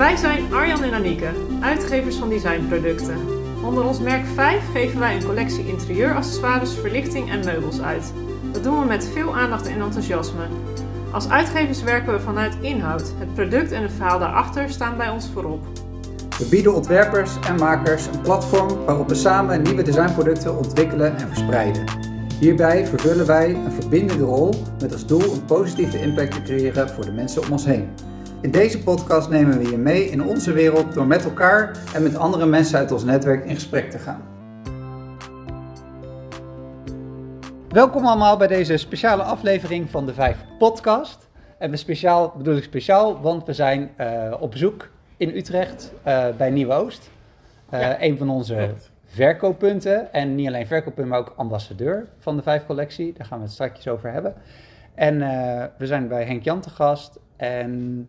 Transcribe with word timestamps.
Wij 0.00 0.16
zijn 0.16 0.52
Arjan 0.52 0.82
en 0.82 0.92
Anieke, 0.92 1.30
uitgevers 1.60 2.16
van 2.16 2.28
designproducten. 2.28 3.16
Onder 3.64 3.84
ons 3.84 4.00
merk 4.00 4.26
5 4.34 4.62
geven 4.72 4.98
wij 4.98 5.14
een 5.16 5.24
collectie 5.24 5.68
interieuraccessoires, 5.68 6.74
verlichting 6.74 7.30
en 7.30 7.44
meubels 7.44 7.80
uit. 7.80 8.12
Dat 8.52 8.62
doen 8.64 8.80
we 8.80 8.86
met 8.86 9.10
veel 9.12 9.36
aandacht 9.36 9.66
en 9.68 9.80
enthousiasme. 9.80 10.42
Als 11.12 11.28
uitgevers 11.28 11.82
werken 11.82 12.12
we 12.12 12.20
vanuit 12.20 12.56
inhoud. 12.60 13.12
Het 13.18 13.34
product 13.34 13.72
en 13.72 13.82
het 13.82 13.92
verhaal 13.92 14.18
daarachter 14.18 14.70
staan 14.70 14.96
bij 14.96 15.08
ons 15.08 15.28
voorop. 15.32 15.66
We 16.38 16.46
bieden 16.50 16.74
ontwerpers 16.74 17.38
en 17.48 17.56
makers 17.56 18.06
een 18.06 18.20
platform 18.20 18.84
waarop 18.84 19.08
we 19.08 19.14
samen 19.14 19.62
nieuwe 19.62 19.82
designproducten 19.82 20.56
ontwikkelen 20.56 21.16
en 21.16 21.26
verspreiden. 21.26 21.84
Hierbij 22.38 22.86
vervullen 22.86 23.26
wij 23.26 23.54
een 23.54 23.72
verbindende 23.72 24.24
rol 24.24 24.54
met 24.80 24.92
als 24.92 25.06
doel 25.06 25.32
een 25.32 25.44
positieve 25.44 26.00
impact 26.00 26.32
te 26.32 26.42
creëren 26.42 26.88
voor 26.88 27.04
de 27.04 27.12
mensen 27.12 27.42
om 27.42 27.52
ons 27.52 27.64
heen. 27.64 28.09
In 28.42 28.50
deze 28.50 28.82
podcast 28.82 29.28
nemen 29.30 29.58
we 29.58 29.70
je 29.70 29.76
mee 29.76 30.04
in 30.04 30.24
onze 30.24 30.52
wereld 30.52 30.94
door 30.94 31.06
met 31.06 31.24
elkaar 31.24 31.78
en 31.94 32.02
met 32.02 32.16
andere 32.16 32.46
mensen 32.46 32.78
uit 32.78 32.92
ons 32.92 33.04
netwerk 33.04 33.44
in 33.44 33.54
gesprek 33.54 33.90
te 33.90 33.98
gaan. 33.98 34.22
Welkom 37.68 38.06
allemaal 38.06 38.36
bij 38.36 38.46
deze 38.46 38.76
speciale 38.76 39.22
aflevering 39.22 39.90
van 39.90 40.06
de 40.06 40.14
Vijf 40.14 40.44
Podcast. 40.58 41.28
En 41.58 41.78
speciaal 41.78 42.34
bedoel 42.36 42.56
ik 42.56 42.62
speciaal, 42.62 43.20
want 43.20 43.46
we 43.46 43.52
zijn 43.52 43.90
uh, 44.00 44.34
op 44.40 44.50
bezoek 44.50 44.88
in 45.16 45.36
Utrecht 45.36 45.92
uh, 46.06 46.26
bij 46.36 46.50
Nieuw 46.50 46.72
Oost. 46.72 47.10
Uh, 47.74 47.80
ja, 47.80 48.02
een 48.02 48.18
van 48.18 48.30
onze 48.30 48.74
verkooppunten. 49.06 50.12
En 50.12 50.34
niet 50.34 50.46
alleen 50.48 50.66
verkooppunt, 50.66 51.08
maar 51.08 51.18
ook 51.18 51.32
ambassadeur 51.36 52.06
van 52.18 52.36
de 52.36 52.42
Vijf 52.42 52.66
Collectie. 52.66 53.12
Daar 53.16 53.26
gaan 53.26 53.38
we 53.38 53.44
het 53.44 53.52
straks 53.52 53.88
over 53.88 54.12
hebben. 54.12 54.34
En 54.94 55.18
we 55.78 55.86
zijn 55.86 56.08
bij 56.08 56.24
Henk 56.24 56.42
Jan 56.42 56.60
te 56.60 56.70
gast. 56.70 57.18
En 57.36 58.08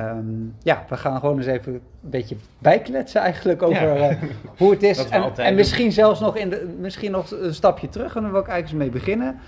Um, 0.00 0.56
ja, 0.62 0.84
we 0.88 0.96
gaan 0.96 1.20
gewoon 1.20 1.36
eens 1.36 1.46
even 1.46 1.72
een 1.72 1.80
beetje 2.00 2.36
bijkletsen 2.58 3.20
eigenlijk 3.20 3.62
over 3.62 3.96
ja. 3.96 4.10
uh, 4.10 4.16
hoe 4.58 4.70
het 4.70 4.82
is. 4.82 5.08
En, 5.08 5.36
en, 5.36 5.54
misschien 5.54 5.92
zelfs 5.92 6.20
nog, 6.20 6.36
in 6.36 6.50
de, 6.50 6.76
misschien 6.80 7.10
nog 7.10 7.30
een 7.30 7.54
stapje 7.54 7.88
terug. 7.88 8.16
En 8.16 8.22
dan 8.22 8.30
wil 8.30 8.40
ik 8.40 8.48
eigenlijk 8.48 8.82
eens 8.82 8.92
mee 8.92 9.02
beginnen. 9.02 9.38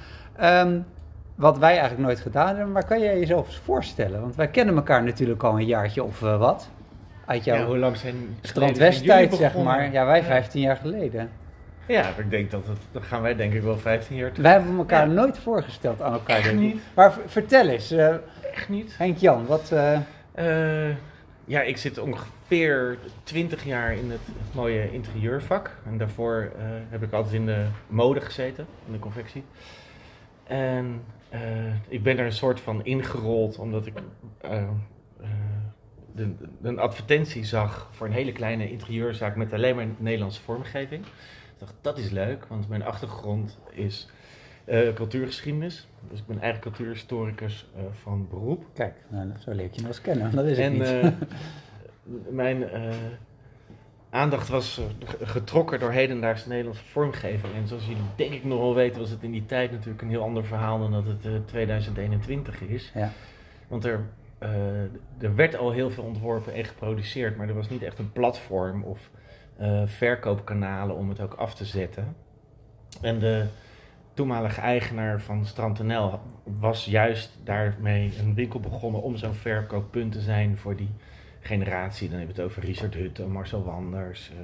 Um, 0.43 0.85
wat 1.35 1.59
wij 1.59 1.71
eigenlijk 1.71 2.03
nooit 2.03 2.21
gedaan 2.21 2.47
hebben. 2.47 2.73
Maar 2.73 2.87
kan 2.87 3.01
jij 3.01 3.19
jezelf 3.19 3.47
eens 3.47 3.61
voorstellen? 3.65 4.21
Want 4.21 4.37
wij 4.37 4.49
kennen 4.49 4.77
elkaar 4.77 5.03
natuurlijk 5.03 5.43
al 5.43 5.59
een 5.59 5.67
jaartje 5.67 6.05
of 6.05 6.23
uh, 6.23 6.39
wat. 6.39 6.71
Uit 7.25 7.45
jouw 7.45 7.57
ja, 7.57 7.65
hoe 7.65 7.79
lang 7.79 7.97
zijn 7.97 8.37
Strandwesttijd, 8.41 9.35
zeg 9.35 9.55
maar. 9.55 9.93
Ja, 9.93 10.07
wij 10.07 10.23
15 10.23 10.61
jaar 10.61 10.77
geleden. 10.77 11.31
Ja, 11.87 12.09
ik 12.19 12.31
denk 12.31 12.51
dat 12.51 12.67
het, 12.67 12.79
dan 12.93 13.03
gaan 13.03 13.23
wij 13.23 13.37
denk 13.37 13.53
ik 13.53 13.63
wel 13.63 13.79
15 13.79 14.17
jaar 14.17 14.29
terug. 14.29 14.43
Wij 14.45 14.53
hebben 14.53 14.79
elkaar 14.79 15.09
nooit 15.09 15.39
voorgesteld 15.39 16.03
aan 16.03 16.13
elkaar. 16.13 16.37
Echt 16.37 16.55
niet. 16.55 16.81
Maar 16.95 17.15
vertel 17.27 17.69
eens. 17.69 17.93
Uh, 17.93 18.15
Echt 18.53 18.69
niet. 18.69 18.95
Henk 18.99 19.19
Jan, 19.19 19.47
wat... 19.47 19.73
Uh, 20.39 20.97
ja, 21.45 21.63
ik 21.63 21.77
zit 21.77 21.99
ongeveer 21.99 22.99
20 23.23 23.65
jaar 23.65 23.95
in 23.95 24.11
het 24.11 24.21
mooie 24.53 24.93
interieurvak. 24.93 25.71
En 25.85 25.99
daarvoor 25.99 26.53
uh, 26.57 26.63
heb 26.89 27.03
ik 27.03 27.13
altijd 27.13 27.35
in 27.35 27.47
de 27.47 27.67
mode 27.87 28.21
gezeten, 28.21 28.67
in 28.87 28.93
de 28.93 28.99
confectie. 28.99 29.45
En 30.45 31.03
uh, 31.35 31.41
ik 31.89 32.03
ben 32.03 32.19
er 32.19 32.25
een 32.25 32.33
soort 32.33 32.61
van 32.61 32.85
ingerold 32.85 33.59
omdat 33.59 33.87
ik 33.87 33.95
een 36.63 36.79
advertentie 36.79 37.45
zag 37.45 37.89
voor 37.93 38.07
een 38.07 38.13
hele 38.13 38.33
kleine 38.33 38.71
interieurzaak 38.71 39.37
met 39.37 39.53
alleen 39.53 39.77
maar 39.77 39.87
Nederlandse 39.99 40.43
vormgeving. 40.43 41.05
Ik 41.05 41.59
dacht, 41.59 41.75
dat 41.81 41.99
is 41.99 42.11
leuk, 42.11 42.45
want 42.49 42.69
mijn 42.69 42.85
achtergrond 42.85 43.59
is 43.71 44.09
uh, 44.67 44.95
cultuurgeschiedenis. 44.95 45.87
Dus 46.11 46.19
ik 46.19 46.27
ben 46.27 46.41
eigenlijk 46.41 46.77
cultuurhistoricus 46.77 47.67
uh, 47.77 47.83
van 48.03 48.27
beroep. 48.31 48.65
Kijk, 48.75 48.95
nou, 49.09 49.29
zo 49.39 49.53
leer 49.53 49.69
je 49.73 49.83
me 49.83 49.87
eens 49.87 50.01
kennen, 50.01 50.31
dat 50.31 50.45
is 50.45 50.59
en, 50.59 50.81
het 50.81 51.03
niet. 51.03 51.05
Uh, 51.05 52.29
mijn 52.43 52.65
aandacht 54.11 54.49
was 54.49 54.81
getrokken 55.23 55.81
door 55.81 55.91
hedendaagse 55.91 56.49
Nederlandse 56.49 56.85
vormgeving. 56.85 57.55
En 57.55 57.69
zoals 57.69 57.87
jullie 57.87 58.03
denk 58.17 58.33
ik 58.33 58.45
nog 58.45 58.59
wel 58.59 58.75
weten, 58.75 59.01
was 59.01 59.11
het 59.11 59.23
in 59.23 59.33
die 59.33 59.47
tijd 59.47 59.71
natuurlijk 59.71 60.03
een 60.03 60.09
heel 60.09 60.23
ander 60.23 60.45
verhaal 60.45 60.79
dan 60.79 60.93
dat 60.93 61.05
het 61.07 61.49
2021 61.49 62.61
is. 62.61 62.93
Ja. 62.95 63.11
Want 63.69 63.85
er, 63.85 64.01
er 65.19 65.35
werd 65.35 65.57
al 65.57 65.73
heel 65.73 65.91
veel 65.91 66.05
ontworpen 66.05 66.55
en 66.55 66.65
geproduceerd, 66.65 67.37
maar 67.37 67.49
er 67.49 67.55
was 67.55 67.69
niet 67.69 67.83
echt 67.83 67.99
een 67.99 68.13
platform 68.13 68.83
of 68.83 69.11
verkoopkanalen 69.85 70.97
om 70.97 71.09
het 71.09 71.21
ook 71.21 71.35
af 71.35 71.55
te 71.55 71.65
zetten. 71.65 72.17
En 73.01 73.19
de 73.19 73.47
toenmalige 74.17 74.61
eigenaar 74.61 75.21
van 75.21 75.47
Strand.nl 75.47 76.19
was 76.45 76.85
juist 76.85 77.39
daarmee 77.45 78.13
een 78.19 78.35
winkel 78.35 78.61
begonnen 78.61 79.03
om 79.03 79.17
zo'n 79.17 79.35
verkooppunt 79.35 80.13
te 80.13 80.21
zijn 80.21 80.57
voor 80.57 80.77
die 80.77 80.91
generatie. 81.41 82.09
Dan 82.09 82.19
heb 82.19 82.29
je 82.29 82.35
het 82.35 82.43
over 82.45 82.65
Richard 82.65 82.95
Hutte, 82.95 83.27
Marcel 83.27 83.65
Wanders. 83.65 84.31
Uh, 84.31 84.39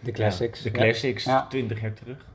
de 0.00 0.10
classics. 0.10 0.62
Ja, 0.62 0.70
de 0.70 0.78
classics, 0.78 1.24
ja. 1.24 1.46
20 1.46 1.80
jaar 1.80 1.92
terug. 1.92 2.26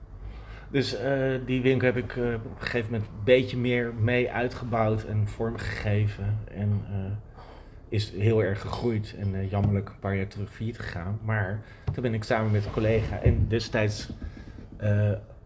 Dus 0.72 1.01
uh, 1.01 1.35
die 1.45 1.62
winkel 1.62 1.88
heb 1.88 1.97
ik 1.97 2.16
uh, 2.16 2.34
op 2.34 2.45
een 2.45 2.51
gegeven 2.57 2.91
moment 2.91 3.09
een 3.09 3.24
beetje 3.24 3.57
meer 3.57 3.94
mee 3.94 4.31
uitgebouwd 4.31 5.03
en 5.03 5.28
vormgegeven. 5.28 6.39
En 6.53 6.85
is 7.89 8.12
heel 8.12 8.44
erg 8.44 8.62
gegroeid 8.62 9.16
en 9.19 9.47
jammerlijk 9.47 9.89
een 9.89 10.00
paar 10.00 10.16
jaar 10.16 10.28
terug 10.28 10.53
failliet 10.53 10.79
gegaan. 10.79 11.19
Maar 11.24 11.63
toen 11.94 12.03
ben 12.03 12.13
ik 12.13 12.24
samen 12.24 12.51
met 12.51 12.66
een 12.66 12.72
collega 12.72 13.19
en 13.19 13.45
destijds 13.47 14.09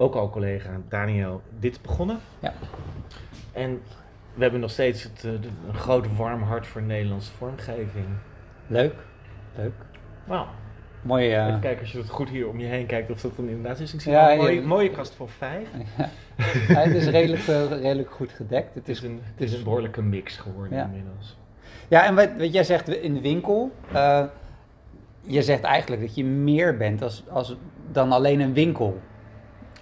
ook 0.01 0.15
al 0.15 0.29
collega 0.29 0.69
Daniel 0.89 1.41
dit 1.59 1.81
begonnen. 1.81 2.19
Ja. 2.39 2.53
En 3.51 3.81
we 4.33 4.41
hebben 4.41 4.59
nog 4.59 4.69
steeds 4.69 5.03
het, 5.03 5.23
uh, 5.25 5.31
een 5.31 5.73
groot 5.73 6.15
warm 6.15 6.41
hart 6.41 6.67
voor 6.67 6.81
Nederlandse 6.81 7.31
vormgeving. 7.31 8.05
Leuk, 8.67 8.93
leuk. 9.55 9.73
Wauw. 10.23 10.47
Mooi. 11.01 11.35
Uh... 11.35 11.47
Even 11.47 11.59
kijken 11.59 11.81
als 11.81 11.91
je 11.91 11.97
het 11.97 12.09
goed 12.09 12.29
hier 12.29 12.47
om 12.47 12.59
je 12.59 12.65
heen 12.65 12.85
kijkt 12.85 13.11
of 13.11 13.21
dat 13.21 13.35
dan 13.35 13.47
inderdaad 13.47 13.79
is. 13.79 13.93
Ik 13.93 14.01
zie 14.01 14.11
ja, 14.11 14.31
een 14.31 14.37
mooie, 14.37 14.61
mooie 14.61 14.91
kast 14.91 15.13
voor 15.13 15.29
vijf. 15.29 15.69
Ja. 16.67 16.79
het 16.79 16.93
is 16.93 17.07
redelijk, 17.07 17.47
uh, 17.47 17.69
redelijk 17.69 18.11
goed 18.11 18.31
gedekt. 18.31 18.75
Het 18.75 18.89
is, 18.89 18.99
het 18.99 19.03
is, 19.05 19.09
een, 19.09 19.19
het 19.23 19.41
is 19.49 19.53
een 19.53 19.63
behoorlijke 19.63 20.01
mix 20.01 20.37
geworden 20.37 20.79
inmiddels. 20.79 21.37
Ja, 21.87 22.05
en 22.05 22.15
wat, 22.15 22.29
wat 22.37 22.53
jij 22.53 22.63
zegt 22.63 22.89
in 22.89 23.13
de 23.13 23.21
winkel. 23.21 23.71
Uh, 23.93 24.23
je 25.21 25.41
zegt 25.41 25.63
eigenlijk 25.63 26.01
dat 26.01 26.15
je 26.15 26.25
meer 26.25 26.77
bent 26.77 27.01
als, 27.01 27.23
als, 27.29 27.55
dan 27.91 28.11
alleen 28.11 28.39
een 28.39 28.53
winkel. 28.53 29.01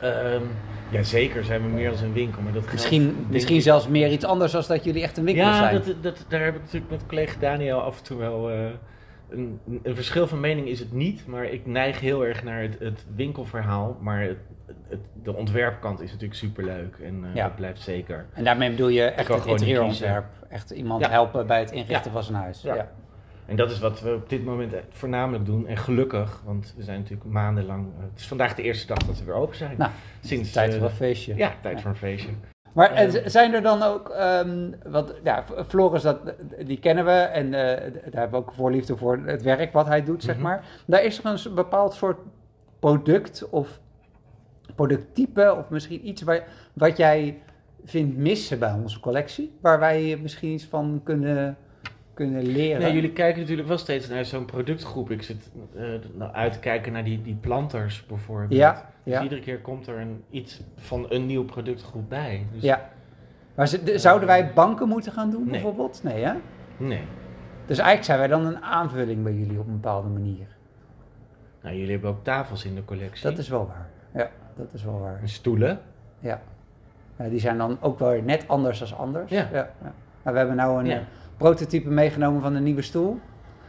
Um, 0.03 0.49
ja, 0.91 1.03
zeker 1.03 1.43
zijn 1.43 1.61
we 1.61 1.67
meer 1.67 1.89
als 1.89 2.01
een 2.01 2.13
winkel. 2.13 2.41
Maar 2.41 2.53
dat 2.53 2.71
misschien 2.71 3.25
misschien 3.29 3.55
ik... 3.55 3.61
zelfs 3.61 3.87
meer 3.87 4.11
iets 4.11 4.25
anders 4.25 4.51
dan 4.51 4.63
dat 4.67 4.83
jullie 4.83 5.03
echt 5.03 5.17
een 5.17 5.23
winkel 5.23 5.45
ja, 5.45 5.57
zijn. 5.57 5.73
Ja, 5.73 5.79
dat, 5.79 6.03
dat, 6.03 6.25
daar 6.27 6.43
heb 6.43 6.55
ik 6.55 6.61
natuurlijk 6.61 6.91
met 6.91 7.05
collega 7.05 7.39
Daniel 7.39 7.81
af 7.81 7.97
en 7.97 8.03
toe 8.03 8.17
wel... 8.17 8.51
Uh, 8.51 8.65
een, 9.29 9.59
een, 9.83 9.95
verschil 9.95 10.27
van 10.27 10.39
mening 10.39 10.67
is 10.67 10.79
het 10.79 10.91
niet, 10.91 11.25
maar 11.27 11.45
ik 11.45 11.65
neig 11.65 11.99
heel 11.99 12.25
erg 12.25 12.43
naar 12.43 12.61
het, 12.61 12.79
het 12.79 13.05
winkelverhaal. 13.15 13.97
Maar 14.01 14.21
het, 14.21 14.37
het, 14.87 14.99
de 15.23 15.35
ontwerpkant 15.35 15.99
is 15.99 16.11
natuurlijk 16.11 16.39
superleuk 16.39 16.95
en 17.03 17.23
uh, 17.23 17.35
ja. 17.35 17.43
dat 17.43 17.55
blijft 17.55 17.81
zeker. 17.81 18.25
En 18.33 18.43
daarmee 18.43 18.69
bedoel 18.69 18.87
je 18.87 19.03
echt 19.03 19.27
het 19.27 19.45
interieurontwerp? 19.45 20.25
Echt 20.49 20.69
iemand 20.69 21.01
ja. 21.05 21.09
helpen 21.09 21.47
bij 21.47 21.59
het 21.59 21.71
inrichten 21.71 22.11
van 22.11 22.23
zijn 22.23 22.37
huis? 22.37 22.61
ja. 22.61 22.89
En 23.49 23.55
dat 23.55 23.71
is 23.71 23.79
wat 23.79 24.01
we 24.01 24.13
op 24.13 24.29
dit 24.29 24.43
moment 24.43 24.73
voornamelijk 24.89 25.45
doen. 25.45 25.67
En 25.67 25.77
gelukkig, 25.77 26.41
want 26.45 26.73
we 26.77 26.83
zijn 26.83 26.99
natuurlijk 26.99 27.29
maandenlang. 27.29 27.85
Uh, 27.85 28.03
het 28.09 28.19
is 28.19 28.27
vandaag 28.27 28.55
de 28.55 28.61
eerste 28.61 28.87
dag 28.87 28.97
dat 28.97 29.19
we 29.19 29.25
weer 29.25 29.33
open 29.33 29.55
zijn. 29.55 29.77
Nou, 29.77 29.91
Sinds, 30.21 30.51
tijd 30.51 30.75
voor 30.75 30.83
een 30.83 30.89
feestje. 30.89 31.35
Ja, 31.35 31.53
tijd 31.61 31.75
ja. 31.75 31.81
voor 31.81 31.91
een 31.91 31.97
feestje. 31.97 32.29
Maar 32.73 33.05
uh, 33.05 33.21
zijn 33.25 33.53
er 33.53 33.61
dan 33.61 33.83
ook, 33.83 34.15
um, 34.19 34.75
wat, 34.85 35.15
ja, 35.23 35.43
Floris, 35.67 36.01
dat, 36.01 36.19
die 36.65 36.79
kennen 36.79 37.05
we 37.05 37.11
en 37.11 37.51
daar 37.51 37.91
hebben 38.01 38.29
we 38.29 38.35
ook 38.35 38.53
voorliefde 38.53 38.97
voor 38.97 39.19
het 39.25 39.41
werk 39.41 39.73
wat 39.73 39.87
hij 39.87 40.03
doet, 40.03 40.23
zeg 40.23 40.35
mm 40.35 40.41
-hmm. 40.41 40.49
maar. 40.49 40.65
Daar 40.85 41.03
is 41.03 41.23
er 41.23 41.25
een 41.25 41.55
bepaald 41.55 41.93
soort 41.93 42.17
product 42.79 43.49
of 43.49 43.79
producttype 44.75 45.55
of 45.57 45.69
misschien 45.69 46.07
iets 46.07 46.21
waar, 46.21 46.47
wat 46.73 46.97
jij 46.97 47.41
vindt 47.85 48.17
missen 48.17 48.59
bij 48.59 48.71
onze 48.71 48.99
collectie, 48.99 49.57
waar 49.61 49.79
wij 49.79 50.19
misschien 50.21 50.51
iets 50.51 50.65
van 50.65 51.01
kunnen 51.03 51.57
kunnen 52.25 52.45
leren. 52.45 52.81
Nee, 52.81 52.93
jullie 52.93 53.11
kijken 53.11 53.41
natuurlijk 53.41 53.67
wel 53.67 53.77
steeds 53.77 54.07
naar 54.07 54.25
zo'n 54.25 54.45
productgroep. 54.45 55.11
Ik 55.11 55.23
zit 55.23 55.51
uh, 55.75 56.29
uit 56.31 56.53
te 56.53 56.59
kijken 56.59 56.93
naar 56.93 57.03
die, 57.03 57.21
die 57.21 57.35
planters 57.35 58.05
bijvoorbeeld. 58.05 58.59
Ja, 58.59 58.91
dus 59.03 59.13
ja. 59.13 59.23
iedere 59.23 59.41
keer 59.41 59.59
komt 59.59 59.87
er 59.87 59.99
een, 59.99 60.23
iets 60.29 60.61
van 60.75 61.05
een 61.09 61.25
nieuw 61.25 61.45
productgroep 61.45 62.09
bij. 62.09 62.45
Dus, 62.51 62.61
ja. 62.61 62.89
Maar 63.55 63.67
zouden 63.95 64.27
wij 64.27 64.53
banken 64.53 64.87
moeten 64.87 65.11
gaan 65.11 65.31
doen 65.31 65.41
nee. 65.41 65.51
bijvoorbeeld? 65.51 66.03
Nee, 66.03 66.23
hè? 66.23 66.33
Nee. 66.77 67.03
Dus 67.65 67.77
eigenlijk 67.77 68.03
zijn 68.03 68.19
wij 68.19 68.27
dan 68.27 68.45
een 68.45 68.63
aanvulling 68.63 69.23
bij 69.23 69.33
jullie 69.33 69.59
op 69.59 69.67
een 69.67 69.79
bepaalde 69.79 70.09
manier. 70.09 70.47
Nou, 71.61 71.75
jullie 71.75 71.91
hebben 71.91 72.09
ook 72.09 72.23
tafels 72.23 72.65
in 72.65 72.75
de 72.75 72.85
collectie. 72.85 73.29
Dat 73.29 73.37
is 73.37 73.49
wel 73.49 73.67
waar. 73.67 73.89
Ja, 74.13 74.29
dat 74.55 74.73
is 74.73 74.83
wel 74.83 74.99
waar. 74.99 75.19
En 75.21 75.29
stoelen. 75.29 75.79
Ja. 76.19 76.41
ja 77.17 77.29
die 77.29 77.39
zijn 77.39 77.57
dan 77.57 77.77
ook 77.81 77.99
wel 77.99 78.21
net 78.21 78.47
anders 78.47 78.79
dan 78.79 78.97
anders. 78.97 79.31
Ja. 79.31 79.47
ja, 79.51 79.69
ja. 79.83 79.93
Maar 80.21 80.33
we 80.33 80.39
hebben 80.39 80.57
nou 80.57 80.89
een... 80.89 81.05
Prototype 81.39 81.89
meegenomen 81.89 82.41
van 82.41 82.55
een 82.55 82.63
nieuwe 82.63 82.81
stoel. 82.81 83.19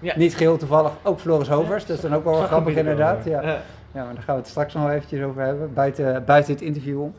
Ja. 0.00 0.17
Niet 0.17 0.34
geheel 0.37 0.56
toevallig, 0.56 0.93
ook 1.02 1.20
Floris 1.20 1.49
Hovers. 1.49 1.87
Dat 1.87 1.96
is 1.96 2.02
dan 2.02 2.14
ook 2.14 2.25
wel 2.25 2.34
grappig 2.34 2.75
inderdaad. 2.76 3.25
Ja. 3.25 3.43
Ja. 3.43 4.05
maar 4.05 4.14
daar 4.14 4.22
gaan 4.22 4.34
we 4.34 4.40
het 4.40 4.50
straks 4.50 4.75
nog 4.75 4.82
wel 4.82 4.93
eventjes 4.93 5.22
over 5.22 5.43
hebben, 5.43 5.75
buiten, 5.75 6.25
buiten 6.25 6.52
het 6.52 6.62
interview 6.62 7.00
om. 7.02 7.14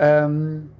Um, 0.00 0.72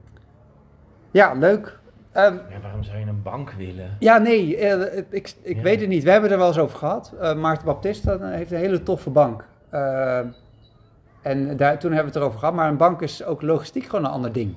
ja, 1.11 1.33
leuk. 1.35 1.79
Ehm, 2.13 2.35
Ja, 2.35 2.61
waarom 2.63 2.83
zou 2.83 2.99
je 2.99 3.07
een 3.07 3.23
bank 3.23 3.51
willen? 3.51 3.97
ja, 3.99 4.19
nee, 4.19 4.57
eh, 4.57 5.03
ik, 5.11 5.35
ik 5.43 5.57
Ja. 5.57 5.63
weet 5.63 5.81
het 5.81 5.89
niet. 5.89 6.05
We 6.05 6.11
hebben 6.11 6.31
er 6.31 6.39
wel 6.39 6.47
eens 6.47 6.59
over 6.59 6.79
gehad. 6.79 7.15
Eh, 7.21 7.35
Maarten 7.35 7.65
Baptista 7.67 8.19
heeft 8.21 8.51
een 8.51 8.59
hele 8.59 8.83
toffe 8.83 9.11
bank. 9.11 9.45
Eh, 9.71 10.19
en 11.23 11.57
daar, 11.57 11.79
toen 11.79 11.93
hebben 11.93 12.13
we 12.13 12.13
het 12.13 12.17
erover 12.17 12.39
gehad. 12.39 12.55
Maar 12.55 12.69
een 12.69 12.77
bank 12.77 13.03
is 13.03 13.25
ook 13.25 13.43
logistiek 13.43 13.85
gewoon 13.85 14.05
een 14.05 14.11
ander 14.11 14.33
ding. 14.33 14.55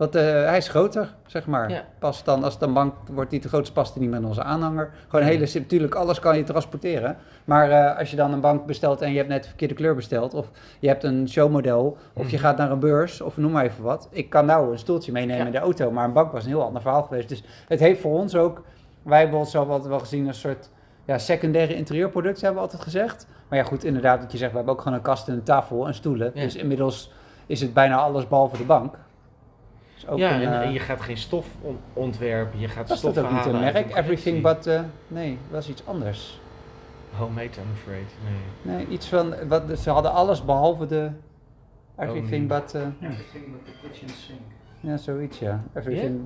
Want 0.00 0.14
eh, 0.14 0.22
hij 0.22 0.56
is 0.56 0.68
groter, 0.68 1.14
zeg 1.26 1.46
maar. 1.46 1.70
Ja. 1.70 1.84
Past 1.98 2.24
dan, 2.24 2.44
als 2.44 2.54
het 2.54 2.62
een 2.62 2.72
bank 2.72 2.94
wordt 3.12 3.30
die 3.30 3.40
te 3.40 3.48
groot 3.48 3.62
is, 3.62 3.70
past 3.70 3.92
hij 3.92 4.02
niet 4.02 4.10
meer 4.10 4.20
in 4.20 4.26
onze 4.26 4.42
aanhanger. 4.42 4.90
Gewoon 5.08 5.24
hele 5.24 5.46
sim- 5.46 5.66
Tuurlijk, 5.66 5.94
alles 5.94 6.18
kan 6.20 6.36
je 6.36 6.44
transporteren. 6.44 7.16
Maar 7.44 7.70
eh, 7.70 7.98
als 7.98 8.10
je 8.10 8.16
dan 8.16 8.32
een 8.32 8.40
bank 8.40 8.66
bestelt 8.66 9.00
en 9.00 9.10
je 9.10 9.16
hebt 9.16 9.28
net 9.28 9.42
de 9.42 9.48
verkeerde 9.48 9.74
kleur 9.74 9.94
besteld... 9.94 10.34
of 10.34 10.50
je 10.78 10.88
hebt 10.88 11.04
een 11.04 11.28
showmodel, 11.28 11.96
of 12.14 12.30
je 12.30 12.36
Mhm. 12.36 12.44
gaat 12.46 12.56
naar 12.56 12.70
een 12.70 12.78
beurs, 12.78 13.20
of 13.20 13.36
noem 13.36 13.50
maar 13.52 13.64
even 13.64 13.84
wat. 13.84 14.08
Ik 14.10 14.30
kan 14.30 14.46
nou 14.46 14.72
een 14.72 14.78
stoeltje 14.78 15.12
meenemen 15.12 15.38
Ja. 15.40 15.46
in 15.46 15.52
de 15.52 15.58
auto, 15.58 15.90
maar 15.90 16.04
een 16.04 16.12
bank 16.12 16.32
was 16.32 16.42
een 16.44 16.50
heel 16.50 16.62
ander 16.64 16.82
verhaal 16.82 17.02
geweest. 17.02 17.28
Dus 17.28 17.42
het 17.68 17.80
heeft 17.80 18.00
voor 18.00 18.18
ons 18.18 18.34
ook... 18.36 18.62
Wij 19.02 19.20
hebben 19.20 19.38
ons 19.38 19.56
altijd 19.56 19.86
wel 19.86 19.98
gezien 19.98 20.26
als 20.26 20.44
een 20.44 20.50
soort 20.50 20.70
ja, 21.04 21.18
secundaire 21.18 21.74
interieurproduct, 21.74 22.40
hebben 22.40 22.58
we 22.58 22.64
altijd 22.64 22.82
gezegd. 22.82 23.26
Maar 23.48 23.58
ja, 23.58 23.64
goed, 23.64 23.84
inderdaad, 23.84 24.20
wat 24.20 24.32
je 24.32 24.38
zegt, 24.38 24.50
we 24.50 24.56
hebben 24.56 24.74
ook 24.74 24.80
gewoon 24.82 24.96
een 24.98 25.04
kast 25.04 25.28
en 25.28 25.34
een 25.34 25.42
tafel 25.42 25.86
en 25.86 25.94
stoelen. 25.94 26.30
Ja. 26.34 26.42
Dus 26.42 26.56
inmiddels 26.56 27.12
is 27.46 27.60
het 27.60 27.74
bijna 27.74 27.96
alles 27.96 28.28
behalve 28.28 28.56
de 28.56 28.64
bank. 28.64 28.94
Dus 30.00 30.08
ook 30.08 30.18
ja, 30.18 30.34
een, 30.34 30.40
en, 30.40 30.52
eh, 30.52 30.60
en 30.66 30.72
je 30.72 30.78
gaat 30.78 31.00
geen 31.00 31.16
stof 31.16 31.46
on- 31.60 31.78
ontwerpen, 31.92 32.60
je 32.60 32.68
gaat 32.68 32.88
was 32.88 32.98
stof 32.98 33.14
dat 33.14 33.24
ook 33.24 33.30
niet 33.32 33.44
een 33.44 33.60
merk? 33.60 33.96
Everything 33.96 34.42
but... 34.42 34.66
eh, 34.66 34.80
nee, 35.08 35.30
dat 35.30 35.50
was 35.50 35.68
iets 35.68 35.86
anders. 35.86 36.40
Homemade, 37.16 37.44
I'm 37.44 37.72
afraid. 37.74 38.14
Nee. 38.64 38.76
Nee, 38.76 38.86
iets 38.86 39.06
van... 39.08 39.34
Wat, 39.48 39.78
ze 39.78 39.90
hadden 39.90 40.12
alles 40.12 40.44
behalve 40.44 40.86
de... 40.86 41.10
Everything 41.98 42.50
Oh, 42.52 42.58
but... 42.58 42.74
eh, 42.74 42.80
ja. 42.98 43.08
Everything 43.08 43.44
but 43.52 43.64
the 43.64 43.72
kitchen 43.88 44.08
sink. 44.08 44.40
ja, 44.80 44.96
zoiets, 44.96 45.38
ja. 45.38 45.62
Everything... 45.74 46.20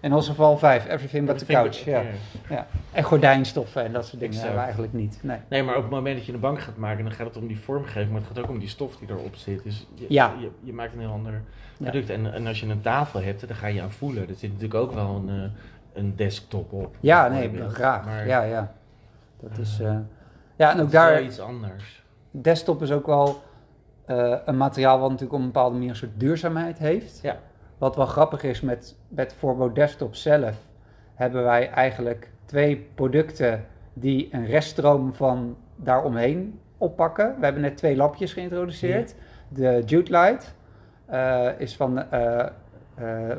In 0.00 0.14
ons 0.14 0.28
geval 0.28 0.58
vijf. 0.58 0.86
Everything 0.88 1.26
but 1.26 1.38
the 1.38 1.44
couch, 1.46 1.84
ja. 1.84 2.02
ja. 2.48 2.66
En 2.92 3.02
gordijnstoffen 3.02 3.84
en 3.84 3.92
dat 3.92 4.06
soort 4.06 4.20
dingen 4.20 4.36
hebben 4.36 4.54
we 4.56 4.62
eigenlijk 4.62 4.92
niet. 4.92 5.18
Nee. 5.22 5.38
Nee, 5.48 5.62
maar 5.62 5.76
op 5.76 5.82
het 5.82 5.90
moment 5.90 6.16
dat 6.16 6.26
je 6.26 6.32
een 6.32 6.40
bank 6.40 6.60
gaat 6.60 6.76
maken, 6.76 7.04
dan 7.04 7.12
gaat 7.12 7.26
het 7.26 7.36
om 7.36 7.46
die 7.46 7.60
vormgeving, 7.60 8.10
maar 8.10 8.20
het 8.20 8.28
gaat 8.28 8.38
ook 8.44 8.50
om 8.50 8.58
die 8.58 8.68
stof 8.68 8.96
die 8.96 9.08
erop 9.10 9.34
zit. 9.34 9.62
Dus 9.62 9.86
je, 9.94 10.06
Ja. 10.08 10.34
je, 10.40 10.50
je 10.62 10.72
maakt 10.72 10.92
een 10.92 11.00
heel 11.00 11.10
ander 11.12 11.32
Ja. 11.76 11.90
product. 11.90 12.10
En, 12.10 12.32
en 12.32 12.46
als 12.46 12.60
je 12.60 12.66
een 12.66 12.80
tafel 12.80 13.20
hebt, 13.22 13.48
dan 13.48 13.56
ga 13.56 13.66
je 13.66 13.82
aan 13.82 13.90
voelen. 13.92 14.28
Er 14.28 14.34
zit 14.34 14.52
natuurlijk 14.52 14.80
ook 14.80 14.92
wel 14.92 15.22
een, 15.26 15.28
eh, 15.28 15.50
een 15.92 16.16
desktop 16.16 16.72
op. 16.72 16.96
Ja, 17.00 17.28
nee, 17.28 17.50
graag. 17.68 18.04
Maar 18.04 18.26
ja, 18.26 18.42
ja. 18.42 18.72
Dat 19.40 19.58
is... 19.58 19.80
Eh, 19.80 19.96
ja, 20.56 20.70
en 20.72 20.80
ook 20.80 20.86
is 20.86 20.92
wel 20.92 21.02
daar... 21.02 21.22
iets 21.22 21.40
anders. 21.40 22.02
Desktop 22.30 22.82
is 22.82 22.92
ook 22.92 23.06
wel 23.06 23.42
eh, 24.04 24.36
een 24.44 24.56
materiaal 24.56 24.98
wat 24.98 25.08
natuurlijk 25.10 25.34
op 25.36 25.40
een 25.40 25.52
bepaalde 25.52 25.74
manier 25.74 25.88
een 25.90 25.96
soort 25.96 26.20
duurzaamheid 26.20 26.78
heeft. 26.78 27.18
Ja. 27.22 27.36
Wat 27.80 27.96
wel 27.96 28.06
grappig 28.06 28.42
is 28.42 28.60
met, 28.60 28.96
met 29.08 29.34
Forbo 29.38 29.72
Desktop 29.72 30.14
zelf, 30.14 30.56
hebben 31.14 31.44
wij 31.44 31.70
eigenlijk 31.70 32.30
twee 32.44 32.88
producten 32.94 33.66
die 33.92 34.28
een 34.30 34.46
reststroom 34.46 35.14
van 35.14 35.56
daaromheen 35.76 36.60
oppakken. 36.78 37.34
We 37.38 37.44
hebben 37.44 37.62
net 37.62 37.76
twee 37.76 37.96
lampjes 37.96 38.32
geïntroduceerd. 38.32 39.14
De 39.48 39.82
Jute 39.86 40.10
Light 40.10 40.54
eh, 41.06 41.48
is 41.58 41.76
van, 41.76 42.10
eh, 42.10 42.38
eh, 42.40 42.46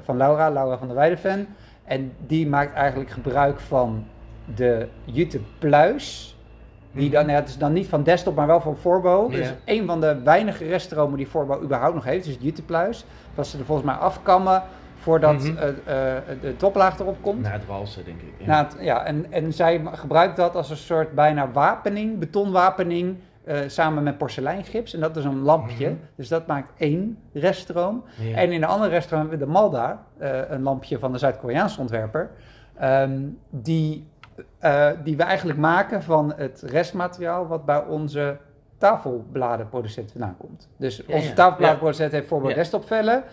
van 0.02 0.18
Laura, 0.18 0.52
Laura 0.52 0.78
van 0.78 0.88
der 0.88 0.96
Weideven. 0.96 1.48
En 1.84 2.12
die 2.28 2.48
maakt 2.48 2.74
eigenlijk 2.74 3.10
gebruik 3.10 3.60
van 3.60 4.06
de 4.56 4.88
Jute 5.04 5.40
Pluis. 5.60 6.38
Die 6.92 7.10
dan, 7.10 7.28
ja, 7.28 7.36
het 7.36 7.48
is 7.48 7.58
dan 7.58 7.74
niet 7.74 7.88
van 7.88 8.04
desktop, 8.04 8.36
maar 8.36 8.48
wel 8.48 8.62
van 8.62 8.78
Forbo. 8.78 9.30
Dus 9.30 9.54
een 9.66 9.86
van 9.86 10.02
de 10.02 10.22
weinige 10.24 10.66
reststromen 10.66 11.18
die 11.18 11.28
Forbo 11.28 11.62
überhaupt 11.62 11.96
nog 11.96 12.04
heeft, 12.04 12.26
is 12.26 12.34
het 12.34 12.44
Jutepluis. 12.44 13.06
Dat 13.42 13.50
ze 13.50 13.58
er 13.60 13.66
volgens 13.66 13.88
mij 13.88 13.96
afkammen 13.98 14.64
voordat 14.96 15.34
Mhm. 15.34 15.58
eh, 15.58 15.68
eh, 16.18 16.24
de 16.42 16.56
toplaag 16.56 17.00
erop 17.00 17.18
komt. 17.22 17.42
Na 17.42 17.50
het 17.50 17.66
walsen, 17.66 18.06
denk 18.06 18.22
ik. 18.22 18.34
Ja. 18.38 18.46
Na 18.46 18.64
het- 18.64 18.76
ja, 18.80 19.04
en, 19.06 19.32
en 19.32 19.54
zij 19.54 19.82
gebruikt 19.92 20.36
dat 20.36 20.56
als 20.56 20.70
een 20.70 20.78
soort 20.78 21.12
bijna 21.16 21.52
wapening, 21.52 22.20
betonwapening, 22.20 23.18
eh, 23.44 23.58
samen 23.68 24.04
met 24.04 24.18
porseleingips. 24.18 24.94
En 24.94 25.00
dat 25.00 25.18
is 25.18 25.24
een 25.24 25.40
lampje. 25.42 25.90
Mhm. 25.90 25.98
Dus 26.16 26.28
dat 26.28 26.48
maakt 26.48 26.72
één 26.78 27.18
reststroom. 27.34 28.04
Ja. 28.18 28.36
En 28.38 28.52
in 28.52 28.60
de 28.60 28.66
andere 28.66 28.90
reststroom 28.92 29.20
hebben 29.22 29.40
we 29.40 29.46
de 29.46 29.52
Malda, 29.52 30.04
een 30.50 30.62
lampje 30.64 31.00
van 31.00 31.12
de 31.12 31.18
Zuid-Koreaanse 31.18 31.80
ontwerper. 31.80 32.30
ehm, 32.78 33.20
die, 33.50 34.08
die 35.04 35.18
we 35.18 35.24
eigenlijk 35.24 35.60
maken 35.60 36.04
van 36.04 36.34
het 36.36 36.64
restmateriaal 36.68 37.48
wat 37.48 37.66
bij 37.66 37.84
onze 37.86 38.38
tafelbladenproducent 38.82 40.12
vandaan 40.12 40.36
komt. 40.38 40.70
Dus 40.78 40.98
Ja, 41.08 41.16
onze 41.16 41.28
ja. 41.28 41.34
tafelbladenproducent 41.34 42.12
heeft 42.12 42.22
bijvoorbeeld 42.24 42.52
Ja. 42.52 42.58
desktopvellen. 42.58 43.24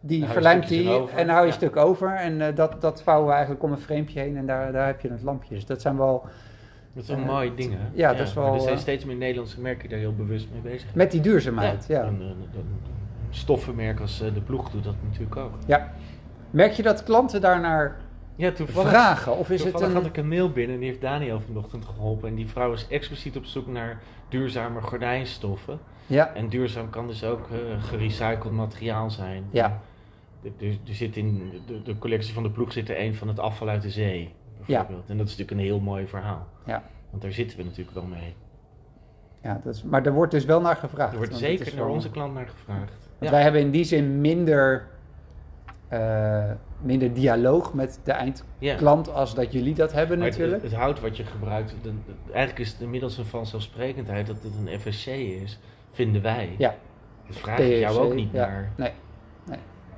Die 0.00 0.24
verlijmt 0.26 0.68
hij 0.68 0.78
en 1.14 1.28
hou 1.28 1.40
je 1.40 1.46
Ja. 1.46 1.46
een 1.46 1.52
stuk 1.52 1.76
over. 1.76 2.14
En 2.16 2.40
eh, 2.40 2.54
dat, 2.56 2.80
dat 2.80 3.02
vouwen 3.02 3.26
we 3.26 3.32
eigenlijk 3.32 3.62
om 3.64 3.72
een 3.72 3.78
framepje 3.78 4.20
heen 4.20 4.36
en 4.36 4.46
daar, 4.46 4.72
daar 4.72 4.86
heb 4.86 5.00
je 5.00 5.10
het 5.10 5.22
lampje. 5.22 5.54
Dus 5.54 5.66
dat 5.66 5.80
zijn 5.80 5.96
wel, 5.96 6.24
Dat 6.92 7.04
zijn 7.04 7.18
eh, 7.20 7.26
mooie 7.26 7.54
dingen. 7.54 7.78
ja, 7.92 8.12
dat 8.14 8.26
is 8.26 8.34
wel, 8.34 8.54
Er 8.54 8.60
zijn 8.60 8.74
eh, 8.74 8.80
steeds 8.80 9.04
meer 9.04 9.16
Nederlandse 9.16 9.60
merken 9.60 9.88
daar 9.88 9.98
heel 9.98 10.14
bewust 10.14 10.48
mee 10.52 10.60
bezig 10.60 10.94
met 10.94 11.10
die 11.10 11.20
duurzaamheid. 11.20 11.86
Ja. 11.88 12.02
Een 12.02 12.34
stoffenmerk 13.30 14.00
als 14.00 14.18
de 14.18 14.40
ploeg 14.46 14.70
doet 14.70 14.84
dat 14.84 14.94
natuurlijk 15.02 15.36
ook. 15.36 15.52
Merk 16.50 16.72
je 16.72 16.82
dat 16.82 17.02
klanten 17.02 17.40
daarnaar 17.40 17.96
Ja, 18.36 18.52
toevallig, 18.52 18.90
vragen? 18.90 19.36
Of 19.36 19.50
is 19.50 19.64
het 19.64 19.80
een... 19.80 19.92
had 19.92 20.06
ik 20.06 20.16
een 20.16 20.28
mail 20.28 20.50
binnen 20.50 20.74
en 20.74 20.80
die 20.80 20.88
heeft 20.88 21.00
Daniel 21.00 21.40
vanochtend 21.40 21.84
geholpen. 21.84 22.28
En 22.28 22.34
die 22.34 22.48
vrouw 22.48 22.72
is 22.72 22.86
expliciet 22.88 23.36
op 23.36 23.44
zoek 23.44 23.66
naar 23.66 24.00
duurzame 24.28 24.80
gordijnstoffen. 24.80 25.78
Ja, 26.06 26.34
En 26.34 26.48
duurzaam 26.48 26.90
kan 26.90 27.06
dus 27.06 27.24
ook 27.24 27.48
eh, 27.50 27.82
gerecycled 27.82 28.52
materiaal 28.52 29.10
zijn. 29.10 29.44
Ja. 29.50 29.80
Er, 30.42 30.50
er, 30.86 30.94
zit 30.94 31.16
in 31.16 31.52
de, 31.66 31.82
de 31.82 31.98
collectie 31.98 32.34
van 32.34 32.42
de 32.42 32.50
ploeg 32.50 32.72
zit 32.72 32.88
er 32.88 33.00
een 33.00 33.14
van 33.14 33.28
het 33.28 33.38
afval 33.38 33.68
uit 33.68 33.82
de 33.82 33.90
zee. 33.90 34.34
Bijvoorbeeld. 34.66 35.08
En 35.08 35.16
dat 35.16 35.26
is 35.26 35.36
natuurlijk 35.36 35.50
een 35.50 35.66
heel 35.66 35.80
mooi 35.80 36.06
verhaal. 36.06 36.46
Ja. 36.66 36.82
Want 37.10 37.22
daar 37.22 37.32
zitten 37.32 37.58
we 37.58 37.64
natuurlijk 37.64 37.96
wel 37.96 38.06
mee. 38.06 38.34
ja 39.42 39.60
dat 39.64 39.74
is, 39.74 39.82
maar 39.82 40.06
er 40.06 40.12
wordt 40.12 40.32
dus 40.32 40.44
wel 40.44 40.60
naar 40.60 40.76
gevraagd. 40.76 41.12
Er 41.12 41.18
wordt 41.18 41.36
zeker 41.36 41.76
naar 41.76 41.88
onze 41.88 42.10
klant 42.10 42.34
naar 42.34 42.48
gevraagd. 42.48 42.92
Want 43.18 43.30
wij 43.30 43.42
hebben 43.42 43.60
in 43.60 43.70
die 43.70 43.84
zin 43.84 44.20
minder, 44.20 44.88
eh, 45.88 46.50
minder 46.82 47.14
dialoog 47.14 47.74
met 47.74 48.00
de 48.04 48.12
eindklant 48.12 49.12
als 49.12 49.34
dat 49.34 49.52
jullie 49.52 49.74
dat 49.74 49.92
hebben 49.92 50.18
Maar 50.18 50.26
het, 50.26 50.36
natuurlijk. 50.36 50.62
het 50.62 50.74
hout 50.74 51.00
wat 51.00 51.16
je 51.16 51.24
gebruikt, 51.24 51.74
de- 51.82 51.92
eigenlijk 52.32 52.58
is 52.58 52.72
het 52.72 52.80
inmiddels 52.80 53.18
een 53.18 53.24
vanzelfsprekendheid 53.24 54.26
dat 54.26 54.36
het 54.42 54.52
een 54.66 54.80
FSC 54.80 55.06
is, 55.06 55.58
vinden 55.90 56.22
wij. 56.22 56.54
Ja. 56.58 56.74
Dat 57.26 57.36
vraag 57.36 57.58
ik 57.58 57.78
jou 57.78 57.98
ook 57.98 58.14
niet 58.14 58.32
ja. 58.32 58.46
naar. 58.46 58.72
Nee. 58.76 58.92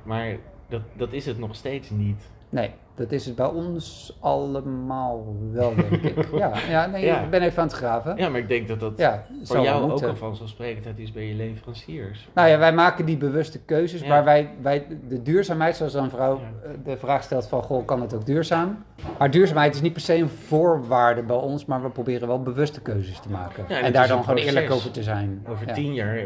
Maar 0.03 0.35
dat, 0.69 0.81
dat 0.93 1.13
is 1.13 1.25
het 1.25 1.37
nog 1.39 1.55
steeds 1.55 1.89
niet. 1.89 2.29
Nee, 2.49 2.71
dat 2.97 3.11
is 3.11 3.25
het 3.25 3.35
bij 3.35 3.45
ons 3.45 4.17
allemaal 4.19 5.35
wel, 5.51 5.75
denk 5.75 5.91
ik. 5.91 6.27
Ja, 6.37 6.51
ja 6.69 6.85
nee, 6.85 7.05
Ja. 7.05 7.21
ik 7.21 7.29
ben 7.29 7.41
even 7.41 7.61
aan 7.61 7.67
het 7.67 7.75
graven. 7.77 8.17
Ja, 8.17 8.29
maar 8.29 8.39
ik 8.39 8.47
denk 8.47 8.67
dat 8.67 8.79
dat 8.79 8.93
Ja, 8.97 9.23
voor 9.43 9.55
jou 9.59 9.65
wel 9.75 9.83
ook 9.83 9.89
moeten. 9.89 10.09
een 10.09 10.17
vanzelfsprekendheid 10.17 10.99
is 10.99 11.11
bij 11.11 11.27
je 11.27 11.33
leveranciers. 11.33 12.29
Nou 12.33 12.47
ja, 12.49 12.57
wij 12.57 12.73
maken 12.73 13.05
die 13.05 13.17
bewuste 13.17 13.59
keuzes, 13.59 14.03
maar 14.05 14.23
wij, 14.23 14.49
wij, 14.61 14.85
de 15.07 15.21
duurzaamheid, 15.21 15.75
zoals 15.75 15.93
dan 15.93 16.03
een 16.03 16.09
vrouw 16.09 16.35
eh, 16.63 16.69
de 16.83 16.97
vraag 16.97 17.23
stelt 17.23 17.47
van, 17.47 17.63
goh, 17.63 17.85
kan 17.85 18.01
het 18.01 18.13
ook 18.13 18.25
duurzaam? 18.25 18.83
Maar 19.17 19.31
duurzaamheid 19.31 19.75
is 19.75 19.81
niet 19.81 19.93
per 19.93 20.01
se 20.01 20.15
een 20.15 20.29
voorwaarde 20.29 21.21
bij 21.23 21.35
ons, 21.35 21.65
maar 21.65 21.81
we 21.81 21.89
proberen 21.89 22.27
wel 22.27 22.41
bewuste 22.41 22.81
keuzes 22.81 23.19
te 23.19 23.29
maken. 23.29 23.69
En 23.69 23.93
daar 23.93 24.07
dan 24.07 24.23
gewoon 24.23 24.39
eerlijk 24.39 24.71
over 24.71 24.91
te 24.91 25.03
zijn. 25.03 25.45
Over 25.49 25.73
tien 25.73 25.93
jaar 25.93 26.17
eh, 26.17 26.23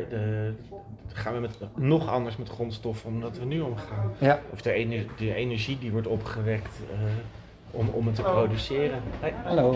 gaan 1.14 1.34
we 1.34 1.40
met, 1.40 1.58
nog 1.76 2.10
anders 2.10 2.38
met 2.38 2.50
grondstoffen 2.50 3.10
omdat 3.10 3.38
we 3.38 3.46
nu 3.46 3.60
omgaan. 3.60 4.12
Of 4.54 4.62
de, 4.62 4.72
ener- 4.72 5.06
de 5.18 5.34
energie 5.34 5.78
die 5.80 5.92
wordt 5.92 6.08
opgewekt 6.08 6.61
eh, 6.92 6.98
om, 7.72 7.88
om 7.90 8.06
het 8.06 8.16
te 8.16 8.22
produceren. 8.22 9.00
Hey, 9.20 9.34
hallo. 9.44 9.72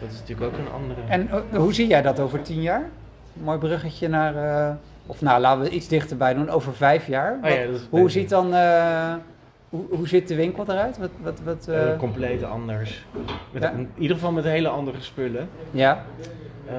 dat 0.00 0.10
is 0.10 0.18
natuurlijk 0.20 0.52
ook 0.52 0.58
een 0.58 0.72
andere. 0.72 1.00
En 1.08 1.28
eh, 1.30 1.58
hoe 1.58 1.74
zie 1.74 1.86
jij 1.86 2.02
dat 2.02 2.20
over 2.20 2.42
tien 2.42 2.62
jaar? 2.62 2.82
Mooi 3.32 3.58
bruggetje 3.58 4.08
naar, 4.08 4.36
eh, 4.68 4.74
of 5.06 5.20
nou, 5.20 5.40
laten 5.40 5.62
we 5.62 5.70
iets 5.70 5.88
dichterbij 5.88 6.34
doen, 6.34 6.48
over 6.50 6.74
vijf 6.74 7.06
jaar. 7.06 7.38
Oh 7.42 7.50
ja, 7.50 7.64
dat 7.66 7.74
is 7.74 7.86
hoe 7.90 8.10
ziet 8.10 8.28
dan, 8.28 8.54
eh, 8.54 9.14
hoe, 9.68 9.84
hoe 9.90 10.08
ziet 10.08 10.28
de 10.28 10.34
winkel 10.34 10.64
eruit? 10.68 10.98
Wat, 10.98 11.10
wat, 11.22 11.40
wat, 11.44 11.68
compleet 11.98 12.42
anders. 12.42 13.04
Met, 13.50 13.62
Ja. 13.62 13.70
In 13.70 13.90
ieder 13.98 14.16
geval 14.16 14.32
met 14.32 14.44
hele 14.44 14.68
andere 14.68 15.00
spullen. 15.00 15.48
ja, 15.70 16.04
Eh, 16.66 16.74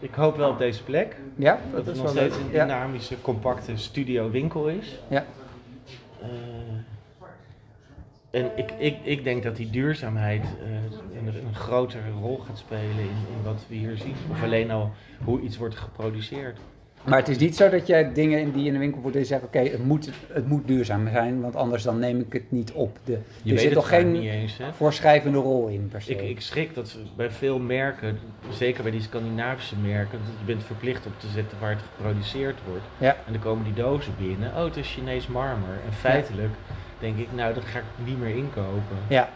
ik 0.00 0.14
hoop 0.14 0.36
wel 0.36 0.50
op 0.50 0.58
deze 0.58 0.82
plek. 0.84 1.16
ja, 1.36 1.58
Dat, 1.72 1.84
dat 1.84 1.86
het 1.86 1.94
nog 1.94 2.04
wel 2.04 2.12
steeds 2.14 2.36
leuk. 2.36 2.44
een 2.46 2.52
Ja. 2.52 2.64
dynamische, 2.64 3.20
compacte 3.20 3.76
studio-winkel 3.76 4.68
is. 4.68 4.98
Ja. 5.08 5.24
En 8.30 8.50
ik, 8.56 8.70
ik, 8.78 8.96
ik 9.02 9.24
denk 9.24 9.42
dat 9.42 9.56
die 9.56 9.70
duurzaamheid 9.70 10.44
eh, 10.44 11.18
een, 11.18 11.26
een 11.26 11.54
grotere 11.54 12.10
rol 12.20 12.38
gaat 12.38 12.58
spelen 12.58 12.98
in, 12.98 13.16
in 13.36 13.42
wat 13.44 13.64
we 13.68 13.74
hier 13.74 13.96
zien. 13.96 14.14
Of 14.30 14.42
alleen 14.42 14.70
al 14.70 14.90
hoe 15.24 15.40
iets 15.40 15.56
wordt 15.56 15.76
geproduceerd. 15.76 16.58
Maar 17.04 17.18
het 17.18 17.28
is 17.28 17.38
niet 17.38 17.56
zo 17.56 17.68
dat 17.68 17.86
jij 17.86 18.12
dingen 18.12 18.40
in 18.40 18.52
die 18.52 18.66
in 18.66 18.72
de 18.72 18.78
winkel 18.78 19.00
wordt 19.00 19.16
en 19.16 19.26
zegt, 19.26 19.42
oké, 19.42 19.58
het, 19.58 19.84
moet, 19.84 20.10
het 20.32 20.46
moet 20.46 20.66
duurzaam 20.66 21.08
zijn, 21.12 21.40
want 21.40 21.56
anders 21.56 21.82
dan 21.82 21.98
neem 21.98 22.20
ik 22.20 22.32
het 22.32 22.50
niet 22.50 22.72
op. 22.72 22.98
De, 23.04 23.18
Je 23.42 23.52
er 23.52 23.58
zit 23.58 23.72
toch 23.72 23.88
geen 23.88 24.16
eens. 24.16 24.58
Voorschrijvende 24.72 25.38
rol 25.38 25.66
in 25.66 25.88
per 25.88 26.02
se. 26.02 26.10
Ik, 26.10 26.20
ik 26.20 26.40
schrik 26.40 26.74
dat 26.74 26.98
bij 27.16 27.30
veel 27.30 27.58
merken, 27.58 28.18
zeker 28.50 28.82
bij 28.82 28.92
die 28.92 29.00
Scandinavische 29.00 29.76
merken, 29.76 30.18
dat 30.18 30.34
je 30.38 30.44
bent 30.46 30.64
verplicht 30.64 31.06
op 31.06 31.12
te 31.18 31.28
zetten 31.28 31.58
waar 31.60 31.70
het 31.70 31.82
geproduceerd 31.94 32.56
wordt. 32.68 32.84
Ja. 32.98 33.16
En 33.26 33.32
dan 33.32 33.42
komen 33.42 33.64
die 33.64 33.74
dozen 33.74 34.12
binnen. 34.18 34.50
Oh, 34.56 34.64
het 34.64 34.76
is 34.76 34.92
Chinees 34.92 35.26
marmer. 35.26 35.78
En 35.86 35.92
feitelijk 35.92 36.52
denk 36.98 37.18
ik, 37.18 37.28
nou, 37.32 37.54
dat 37.54 37.64
ga 37.64 37.78
ik 37.78 37.84
niet 38.04 38.18
meer 38.20 38.36
inkopen. 38.36 38.96
Ja, 39.08 39.28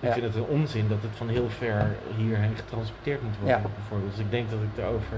Ik 0.00 0.08
Ja. 0.08 0.14
vind 0.14 0.24
het 0.26 0.34
een 0.34 0.48
onzin 0.48 0.88
dat 0.88 0.98
het 1.00 1.10
van 1.16 1.28
heel 1.28 1.48
ver 1.58 1.86
hierheen 2.16 2.54
getransporteerd 2.56 3.22
moet 3.22 3.36
worden, 3.40 3.56
Ja. 3.56 3.62
bijvoorbeeld. 3.76 4.10
Dus 4.10 4.20
ik 4.20 4.30
denk 4.30 4.50
dat 4.50 4.58
ik 4.72 4.84
er 4.84 4.90
over 4.90 5.16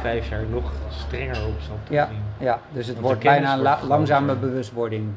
vijf 0.00 0.28
jaar 0.28 0.42
nog 0.50 0.72
strenger 0.88 1.46
op 1.46 1.54
zal 1.66 1.78
toezien. 1.84 2.22
ja, 2.38 2.58
dus 2.72 2.86
het 2.86 2.94
Want 2.94 3.06
wordt 3.06 3.22
bijna 3.22 3.52
een 3.54 3.60
wordt 3.62 3.80
la- 3.82 3.86
langzame 3.88 4.34
bewustwording. 4.34 5.08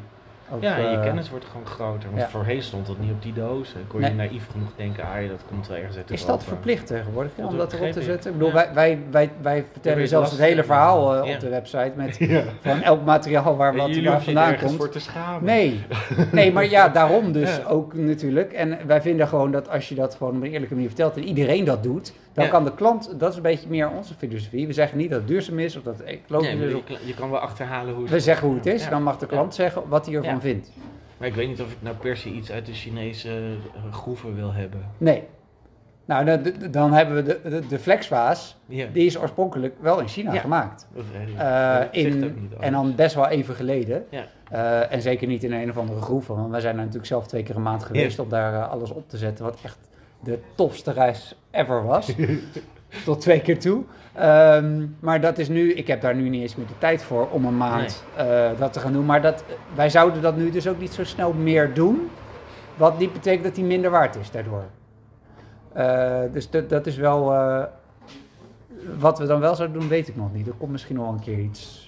Ja, 0.59 0.77
je 0.77 0.87
eh, 0.87 1.03
kennis 1.03 1.29
wordt 1.29 1.45
gewoon 1.45 1.65
groter. 1.65 2.09
Want 2.09 2.21
ja. 2.21 2.27
voorheen 2.29 2.61
stond 2.61 2.87
dat 2.87 2.99
niet 2.99 3.11
op 3.11 3.21
die 3.21 3.33
dozen. 3.33 3.87
Kon 3.87 4.01
je 4.01 4.05
Nee. 4.05 4.15
naïef 4.15 4.47
genoeg 4.51 4.69
denken, 4.75 5.03
ah 5.03 5.29
dat 5.29 5.41
komt 5.49 5.67
wel 5.67 5.77
ergens 5.77 5.97
uit 5.97 6.11
Is 6.11 6.25
dat 6.25 6.43
verplicht 6.43 6.87
tegenwoordig 6.87 7.31
ja, 7.35 7.45
om 7.45 7.57
dat 7.57 7.73
erop 7.73 7.91
te 7.91 8.01
zetten? 8.01 8.31
Ik 8.31 8.37
bedoel, 8.37 8.53
Ja. 8.53 8.55
wij, 8.55 8.73
wij, 8.73 8.99
wij, 9.11 9.31
wij 9.41 9.65
vertellen 9.71 10.07
zelfs 10.07 10.31
het 10.31 10.39
hele 10.39 10.63
verhaal 10.63 11.15
eh, 11.15 11.33
op 11.33 11.39
de 11.39 11.49
website 11.49 11.91
met 11.95 12.19
van 12.61 12.81
elk 12.81 13.05
materiaal 13.05 13.55
waar 13.55 13.75
wat 13.75 13.95
waar 13.97 14.21
vandaan 14.21 14.57
komt. 14.57 14.75
voor 14.75 14.89
te 14.89 14.99
schamen. 14.99 15.43
Nee. 15.43 15.83
nee, 16.31 16.51
maar 16.53 16.69
ja, 16.69 16.89
daarom 16.89 17.31
dus 17.31 17.65
ook 17.65 17.93
natuurlijk. 17.93 18.53
En 18.53 18.77
wij 18.87 19.01
vinden 19.01 19.27
gewoon 19.27 19.51
dat 19.51 19.69
als 19.69 19.89
je 19.89 19.95
dat 19.95 20.15
gewoon 20.15 20.35
op 20.35 20.41
een 20.41 20.51
eerlijke 20.51 20.73
manier 20.73 20.89
vertelt 20.89 21.15
en 21.15 21.23
iedereen 21.23 21.65
dat 21.65 21.83
doet, 21.83 22.13
dan 22.35 22.45
Ja. 22.45 22.51
kan 22.51 22.63
de 22.63 22.73
klant, 22.75 23.19
dat 23.19 23.29
is 23.29 23.35
een 23.35 23.41
beetje 23.41 23.69
meer 23.69 23.89
onze 23.89 24.13
filosofie. 24.13 24.67
We 24.67 24.73
zeggen 24.73 24.97
niet 24.97 25.09
dat 25.09 25.19
het 25.19 25.27
duurzaam 25.27 25.59
is 25.59 25.75
of 25.75 25.83
dat 25.83 25.97
het 25.97 26.07
ecologisch 26.07 26.53
Nee, 26.53 26.63
is. 26.65 26.69
je, 26.71 26.77
Of, 26.77 26.83
kan- 26.83 26.97
je 27.05 27.13
kan 27.13 27.29
wel 27.29 27.39
achterhalen 27.39 27.93
hoe 27.93 28.01
het 28.03 28.11
we 28.11 28.19
zeggen 28.19 28.47
hoe 28.47 28.55
het 28.55 28.65
is, 28.65 28.83
Ja. 28.83 28.89
dan 28.89 29.03
mag 29.03 29.17
de 29.17 29.25
klant 29.25 29.55
zeggen 29.55 29.83
wat 29.87 30.05
hij 30.05 30.15
ervan 30.15 30.41
vindt. 30.41 30.71
Maar 31.17 31.27
ik 31.27 31.33
weet 31.35 31.47
niet 31.47 31.61
of 31.61 31.71
ik 31.71 31.77
nou 31.79 31.95
per 31.95 32.17
se 32.17 32.29
iets 32.29 32.51
uit 32.51 32.65
de 32.65 32.73
Chinese 32.73 33.29
eh, 33.29 33.93
groeven 33.93 34.35
wil 34.35 34.53
hebben. 34.53 34.79
Nee. 34.97 35.23
Nou, 36.05 36.25
dan, 36.25 36.41
dan 36.71 36.91
hebben 36.93 37.15
we 37.15 37.23
de, 37.23 37.49
de, 37.49 37.67
de 37.67 37.79
flexvaas, 37.79 38.57
Ja. 38.65 38.85
die 38.93 39.05
is 39.05 39.17
oorspronkelijk 39.19 39.75
wel 39.79 39.99
in 39.99 40.07
China 40.07 40.33
Ja. 40.33 40.39
gemaakt. 40.39 40.87
Dat. 40.93 41.03
Eh, 41.37 41.81
in, 42.05 42.49
en 42.59 42.71
dan 42.71 42.95
best 42.95 43.15
wel 43.15 43.27
even 43.27 43.55
geleden. 43.55 44.05
Ja. 44.09 44.25
Eh, 44.51 44.93
en 44.93 45.01
zeker 45.01 45.27
niet 45.27 45.43
in 45.43 45.51
een 45.53 45.69
of 45.69 45.77
andere 45.77 46.01
groep. 46.01 46.25
Want 46.25 46.51
wij 46.51 46.59
zijn 46.59 46.73
er 46.73 46.79
natuurlijk 46.79 47.05
zelf 47.07 47.27
twee 47.27 47.43
keer 47.43 47.55
een 47.55 47.61
maand 47.61 47.83
geweest 47.83 48.19
om 48.19 48.29
daar 48.29 48.65
alles 48.65 48.91
op 48.91 49.09
te 49.09 49.17
zetten. 49.17 49.45
Wat 49.45 49.57
echt 49.63 49.77
de 50.23 50.39
tofste 50.55 50.91
reis 50.91 51.35
ever 51.55 51.83
was. 51.83 52.13
Tot 53.05 53.21
twee 53.21 53.41
keer 53.41 53.59
toe. 53.59 53.83
Ehm, 54.13 54.85
maar 54.99 55.21
dat 55.21 55.37
is 55.37 55.47
nu, 55.49 55.73
ik 55.73 55.87
heb 55.87 56.01
daar 56.01 56.15
nu 56.15 56.29
niet 56.29 56.41
eens 56.41 56.55
meer 56.55 56.67
de 56.67 56.77
tijd 56.77 57.03
voor 57.03 57.27
om 57.29 57.45
een 57.45 57.57
maand 57.57 58.03
eh, 58.15 58.49
dat 58.59 58.73
te 58.73 58.79
gaan 58.79 58.93
doen. 58.93 59.05
Maar 59.05 59.21
dat, 59.21 59.43
wij 59.75 59.89
zouden 59.89 60.21
dat 60.21 60.37
nu 60.37 60.49
dus 60.51 60.67
ook 60.67 60.79
niet 60.79 60.93
zo 60.93 61.03
snel 61.03 61.33
meer 61.33 61.73
doen. 61.73 62.09
Wat 62.75 62.99
niet 62.99 63.13
betekent 63.13 63.43
dat 63.43 63.55
die 63.55 63.63
minder 63.63 63.91
waard 63.91 64.15
is 64.15 64.31
daardoor. 64.31 64.63
Eh, 65.73 66.19
dus 66.31 66.49
dat, 66.49 66.69
dat 66.69 66.87
is 66.87 66.95
wel. 66.95 67.33
eh, 67.33 67.63
wat 68.99 69.19
we 69.19 69.25
dan 69.25 69.39
wel 69.39 69.55
zouden 69.55 69.79
doen, 69.79 69.89
weet 69.89 70.07
ik 70.07 70.15
nog 70.15 70.33
niet. 70.33 70.47
Er 70.47 70.53
komt 70.57 70.71
misschien 70.71 70.95
nog 70.95 71.05
wel 71.05 71.13
een 71.13 71.19
keer 71.19 71.39
iets. 71.39 71.84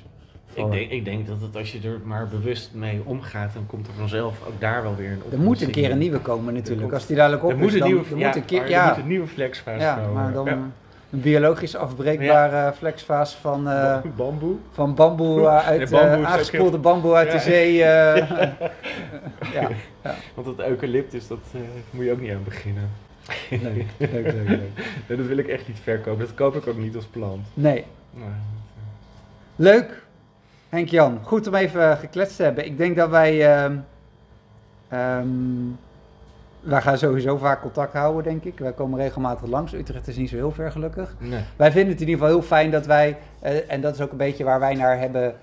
Ik 0.58 0.72
denk, 0.72 0.92
ik 0.92 1.06
denk 1.06 1.28
dat 1.28 1.42
het 1.42 1.56
als 1.56 1.72
je 1.72 1.80
er 1.88 2.00
maar 2.04 2.28
bewust 2.28 2.70
mee 2.74 3.02
omgaat, 3.04 3.54
dan 3.54 3.66
komt 3.68 3.88
er 3.88 3.94
vanzelf 3.98 4.36
ook 4.48 4.60
daar 4.60 4.84
wel 4.84 4.96
weer 4.96 5.06
een 5.06 5.12
Er 5.12 5.18
oplossing. 5.18 5.44
moet 5.44 5.62
een 5.62 5.72
keer 5.72 5.92
een 5.92 5.98
nieuwe 5.98 6.20
komen 6.20 6.54
natuurlijk. 6.54 6.82
komt- 6.82 6.94
Als 6.94 7.06
die 7.06 7.16
dadelijk 7.16 7.44
op 7.44 7.50
Er 7.52 7.58
moet 7.58 7.68
is, 7.68 7.74
een 7.74 7.80
dan 7.80 7.88
nieuwe, 7.88 8.04
er 8.12 8.18
ja, 8.18 8.26
moet 8.28 8.36
een 8.36 8.46
keer, 8.46 8.60
maar 8.60 8.70
ja, 8.70 8.84
er 8.84 8.90
moet 8.94 8.98
een 9.04 9.08
nieuwe 9.08 9.28
flexfase 9.28 9.80
ja, 9.80 9.96
komen. 9.96 10.14
maar 10.14 10.34
dan 10.34 10.46
Ja. 10.46 10.52
een 11.12 11.22
biologisch 11.22 11.76
afbreekbare 11.76 12.74
flexvaas 12.74 13.36
van, 13.36 13.70
eh, 13.70 13.98
Bamboe. 14.16 14.56
van 14.72 14.96
bamboe 14.96 15.42
eh, 15.48 15.68
uit 15.68 15.78
Nee, 15.80 16.02
bamboe 16.02 16.26
eh, 16.26 16.32
aangespoelde 16.32 16.78
bamboe 16.78 17.14
uit 17.14 17.32
de 17.32 17.40
zee. 17.40 17.84
eh, 17.84 18.28
ja, 19.54 19.70
Want 20.36 20.58
dat 20.58 20.68
eucalyptus, 20.68 21.28
dat 21.28 21.40
eh, 21.54 21.60
moet 21.90 22.06
je 22.06 22.12
ook 22.12 22.22
niet 22.22 22.32
aan 22.32 22.44
beginnen. 22.44 22.90
leuk, 23.50 23.86
leuk, 23.98 24.12
leuk, 24.12 24.34
leuk. 24.48 24.60
Nee, 25.08 25.18
dat 25.18 25.26
wil 25.28 25.38
ik 25.38 25.48
echt 25.48 25.68
niet 25.68 25.78
verkopen. 25.84 26.20
Dat 26.26 26.34
koop 26.36 26.56
ik 26.56 26.68
ook 26.68 26.78
niet 26.78 26.96
als 26.96 27.06
plant. 27.06 27.46
Nee, 27.54 27.84
leuk. 29.56 30.06
Henk-Jan, 30.70 31.20
goed 31.24 31.48
om 31.48 31.56
even 31.56 31.98
gekletst 31.98 32.36
te 32.36 32.44
hebben. 32.44 32.66
Ik 32.66 32.78
denk 32.78 32.96
dat 32.96 33.10
wij... 33.10 33.56
ehm, 33.56 33.76
wij 36.60 36.82
gaan 36.82 36.98
sowieso 36.98 37.38
vaak 37.38 37.62
contact 37.62 37.94
houden, 37.94 38.24
denk 38.24 38.44
ik. 38.44 38.60
Wij 38.60 38.72
komen 38.74 39.00
regelmatig 39.00 39.48
langs. 39.50 39.74
Utrecht 39.74 40.08
is 40.08 40.16
niet 40.18 40.30
zo 40.30 40.36
heel 40.36 40.52
ver, 40.52 40.72
gelukkig. 40.72 41.16
nee. 41.20 41.40
Wij 41.56 41.72
vinden 41.72 41.92
het 41.92 42.02
in 42.02 42.08
ieder 42.08 42.22
geval 42.24 42.40
heel 42.40 42.48
fijn 42.48 42.72
dat 42.72 42.86
wij, 42.86 43.18
eh, 43.40 43.72
en 43.72 43.82
dat 43.82 43.94
is 43.96 44.02
ook 44.02 44.12
een 44.12 44.18
beetje 44.18 44.44
waar 44.44 44.60
wij 44.60 44.76
naar 44.76 45.00
hebben 45.00 45.36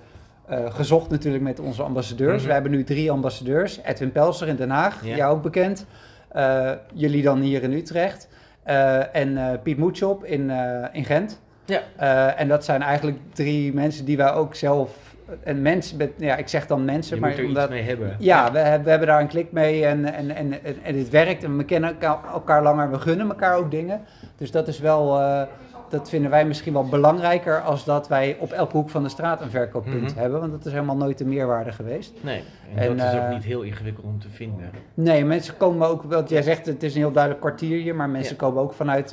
eh, 0.49 0.75
gezocht 0.75 1.11
natuurlijk 1.11 1.45
met 1.45 1.61
onze 1.61 1.83
ambassadeurs. 1.83 2.37
Mhm. 2.39 2.47
We 2.47 2.53
hebben 2.53 2.71
nu 2.71 2.85
drie 2.85 3.11
ambassadeurs. 3.11 3.81
Edwin 3.85 4.13
Pelser 4.13 4.49
in 4.49 4.57
Den 4.57 4.71
Haag, 4.71 5.05
Ja. 5.05 5.17
jou 5.17 5.37
ook 5.37 5.43
bekend. 5.43 5.87
Eh, 6.29 6.71
jullie 6.93 7.23
dan 7.23 7.41
hier 7.41 7.63
in 7.63 7.73
Utrecht. 7.73 8.29
Eh, 8.63 9.17
en 9.17 9.37
eh, 9.39 9.59
Piet 9.63 9.79
Moetschop 9.79 10.25
in, 10.25 10.51
eh, 10.51 10.85
in 10.93 11.05
Gent. 11.05 11.41
Ja. 11.65 11.81
Eh, 11.97 12.41
en 12.41 12.49
dat 12.49 12.65
zijn 12.65 12.83
eigenlijk 12.83 13.19
drie 13.33 13.75
mensen 13.75 14.05
die 14.05 14.17
wij 14.17 14.33
ook 14.33 14.55
zelf... 14.55 15.14
En 15.43 15.63
mensen, 15.63 15.97
met, 15.97 16.11
ja, 16.17 16.37
ik 16.37 16.49
zeg 16.49 16.67
dan 16.67 16.85
mensen, 16.85 17.15
Je 17.15 17.21
maar 17.21 17.31
moet 17.31 17.39
er 17.39 17.45
omdat... 17.45 17.63
iets 17.63 17.73
mee 17.73 17.83
hebben. 17.83 18.17
Ja, 18.19 18.53
we, 18.53 18.59
hebben- 18.59 18.85
we 18.85 18.91
hebben 18.91 19.09
daar 19.09 19.21
een 19.21 19.27
klik 19.27 19.53
mee 19.53 19.85
en, 19.87 20.15
en, 20.15 20.31
en, 20.31 20.53
en, 20.83 20.97
het 20.97 21.11
werkt 21.11 21.45
en 21.45 21.57
we 21.57 21.65
kennen 21.65 21.91
elkaar, 21.91 22.19
elkaar 22.33 22.63
langer, 22.63 22.91
we 22.91 22.99
gunnen 22.99 23.29
elkaar 23.29 23.57
ook 23.57 23.71
dingen. 23.71 24.01
Dus 24.37 24.51
dat 24.51 24.69
is 24.69 24.79
wel, 24.79 25.21
eh, 25.21 25.43
dat 25.89 26.09
vinden 26.09 26.31
wij 26.31 26.45
misschien 26.47 26.73
wel 26.73 26.89
belangrijker 26.89 27.61
als 27.61 27.85
dat 27.85 28.09
wij 28.09 28.37
op 28.41 28.53
elke 28.53 28.77
hoek 28.77 28.91
van 28.91 29.03
de 29.03 29.09
straat 29.09 29.41
een 29.41 29.51
verkooppunt 29.51 30.11
Mhm. 30.11 30.19
hebben, 30.21 30.41
want 30.41 30.53
dat 30.53 30.67
is 30.67 30.73
helemaal 30.73 30.97
nooit 30.97 31.19
de 31.19 31.25
meerwaarde 31.25 31.73
geweest. 31.73 32.13
Nee, 32.21 32.43
en, 32.75 32.97
dat 32.97 33.07
is 33.07 33.13
eh, 33.15 33.25
ook 33.25 33.31
niet 33.33 33.45
heel 33.45 33.63
ingewikkeld 33.63 34.07
om 34.07 34.19
te 34.21 34.29
vinden. 34.31 34.71
Nee, 34.95 35.25
mensen 35.25 35.57
komen 35.57 35.89
ook, 35.89 36.03
wat 36.03 36.29
jij 36.29 36.43
zegt, 36.43 36.67
het 36.67 36.83
is 36.83 36.95
een 36.95 37.01
heel 37.01 37.13
duidelijk 37.13 37.43
kwartierje, 37.45 37.95
maar 37.95 38.09
mensen 38.09 38.33
Ja. 38.35 38.39
komen 38.47 38.63
ook 38.63 38.73
vanuit 38.73 39.13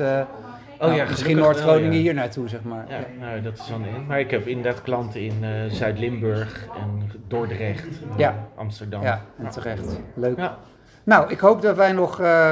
eh, 0.89 0.95
nou, 0.95 1.09
misschien 1.09 1.37
Noord-Groningen 1.37 1.91
ja. 1.93 1.99
hier 1.99 2.13
naartoe, 2.13 2.47
zeg 2.49 2.63
maar. 2.63 2.85
Ja, 2.89 2.99
nou, 3.19 3.41
dat 3.41 3.57
is 3.57 3.67
dan 3.67 3.85
in. 3.85 4.05
Maar 4.07 4.19
ik 4.19 4.31
heb 4.31 4.47
inderdaad 4.47 4.81
klanten 4.81 5.21
in 5.21 5.37
eh, 5.41 5.49
Zuid-Limburg 5.67 6.67
en 6.75 7.11
Dordrecht, 7.27 7.85
eh, 7.87 8.17
Ja. 8.17 8.35
Amsterdam. 8.55 9.01
Ja, 9.03 9.21
en 9.37 9.49
terecht. 9.49 9.99
Leuk. 10.15 10.37
Ja. 10.37 10.57
Nou, 11.03 11.29
ik 11.31 11.39
hoop 11.39 11.61
dat 11.61 11.75
wij 11.75 11.91
nog 11.91 12.19
eh, 12.19 12.51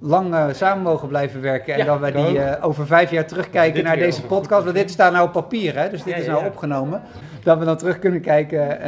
lang 0.00 0.34
samen 0.54 0.82
mogen 0.82 1.08
blijven 1.08 1.40
werken. 1.40 1.72
En 1.72 1.78
Ja, 1.78 1.84
dat 1.84 2.00
wij 2.00 2.12
die 2.12 2.60
over 2.60 2.86
vijf 2.86 3.10
jaar 3.10 3.26
terugkijken 3.26 3.84
naar 3.84 3.96
deze 3.96 4.22
podcast. 4.22 4.64
Want 4.64 4.76
dit 4.76 4.90
staat 4.90 5.12
nou 5.12 5.26
op 5.26 5.32
papier, 5.32 5.76
hè? 5.78 5.90
Dus 5.90 6.02
dit 6.02 6.12
Ja, 6.14 6.18
is 6.20 6.24
ja, 6.24 6.30
nou 6.30 6.42
ja. 6.44 6.48
opgenomen. 6.50 7.02
Dat 7.42 7.58
we 7.58 7.64
dan 7.64 7.76
terug 7.76 7.98
kunnen 7.98 8.20
kijken 8.20 8.80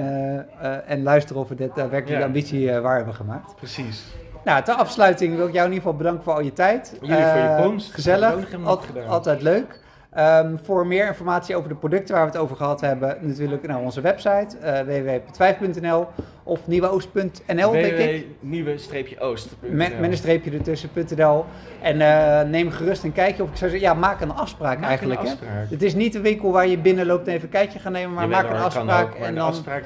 en 0.87 1.03
luisteren 1.03 1.43
of 1.43 1.49
we 1.49 1.55
dit 1.55 1.69
eh, 1.71 1.75
werkelijk 1.77 2.07
de 2.07 2.13
Ja. 2.13 2.25
ambitie 2.25 2.71
waar 2.81 2.97
hebben 2.97 3.15
gemaakt. 3.15 3.57
Precies. 3.57 4.05
Nou, 4.45 4.63
ter 4.63 4.75
afsluiting 4.75 5.37
wil 5.37 5.47
ik 5.47 5.53
jou 5.53 5.67
in 5.67 5.73
ieder 5.73 5.83
geval 5.89 5.97
bedanken 5.99 6.25
voor 6.25 6.33
al 6.33 6.41
je 6.43 6.53
tijd. 6.53 6.93
Jullie 7.01 7.17
voor 7.27 7.37
je 7.39 7.43
Eh, 7.49 7.63
komst. 7.63 7.93
Gezellig, 7.95 8.35
Al- 8.65 8.81
altijd 9.09 9.43
leuk. 9.43 9.81
Ehm, 10.13 10.57
voor 10.63 10.87
meer 10.87 11.07
informatie 11.07 11.57
over 11.57 11.69
de 11.69 11.75
producten 11.75 12.15
waar 12.15 12.25
we 12.25 12.31
het 12.31 12.41
over 12.41 12.57
gehad 12.57 12.81
hebben, 12.81 13.17
natuurlijk 13.21 13.67
naar 13.67 13.81
onze 13.81 14.01
website 14.01 14.57
uh, 14.63 14.81
www.5.nl 14.81 16.07
of 16.43 16.67
nieuweoost.nl, 16.67 17.73
denk 17.73 17.97
ik. 17.97 18.27
Nieuwe-oost. 18.41 19.57
Met, 19.61 20.01
met 20.01 20.11
een 20.11 20.17
streepje 20.17 20.51
ertussen.nl. 20.51 21.45
En 21.83 22.01
eh, 22.01 22.49
neem 22.49 22.71
gerust 22.71 23.05
een 23.05 23.13
kijkje. 23.13 23.43
Of 23.43 23.51
ik 23.51 23.57
zou 23.57 23.71
zeggen, 23.71 23.89
ja, 23.89 23.95
maak 23.95 24.21
een 24.21 24.33
afspraak 24.33 24.79
Maak 24.79 24.89
eigenlijk. 24.89 25.21
een 25.21 25.27
hè. 25.27 25.33
afspraak. 25.33 25.71
Het 25.71 25.83
is 25.83 25.95
niet 25.95 26.15
een 26.15 26.23
winkel 26.23 26.53
waar 26.53 26.67
je 26.67 26.79
binnenloopt 26.79 27.27
en 27.27 27.33
even 27.33 27.45
een 27.45 27.51
kijkje 27.51 27.79
gaat 27.79 27.93
nemen, 27.93 28.15
maar 28.15 28.29
maak 28.29 28.51
een 28.51 28.57
afspraak 28.57 29.07
ook, 29.07 29.15
en 29.15 29.35
dan 29.35 29.47
afspraak, 29.47 29.85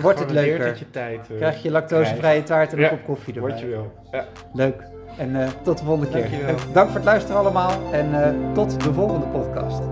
wordt 0.00 0.18
het 0.18 0.30
leuker. 0.30 0.66
dat 0.66 0.78
je 0.78 0.90
tijd 0.90 1.20
eh, 1.30 1.36
krijg 1.36 1.62
je 1.62 1.70
lactosevrije 1.70 2.42
taart 2.42 2.72
en 2.72 2.76
een 2.78 2.84
Ja, 2.84 2.88
kop 2.88 3.04
koffie 3.04 3.34
erbij. 3.34 3.50
Word 3.50 3.62
je 3.62 3.68
wel. 3.68 3.92
Ja. 4.10 4.26
Leuk. 4.52 4.82
En 5.16 5.42
eh, 5.42 5.48
tot 5.62 5.78
de 5.78 5.84
volgende 5.84 6.10
keer. 6.10 6.20
Dankjewel. 6.30 6.72
Dank 6.72 6.86
voor 6.86 6.96
het 6.96 7.04
luisteren 7.04 7.36
allemaal 7.36 7.92
en 7.92 8.24
eh, 8.24 8.54
tot 8.54 8.80
de 8.82 8.92
volgende 8.92 9.26
podcast. 9.26 9.82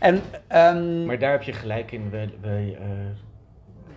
En, 0.00 0.20
ehm, 0.46 1.04
Maar 1.06 1.18
daar 1.18 1.30
heb 1.30 1.42
je 1.42 1.52
gelijk 1.52 1.92
in. 1.92 2.10
Wij, 2.10 2.30
wij, 2.40 2.76
eh, 2.80 2.86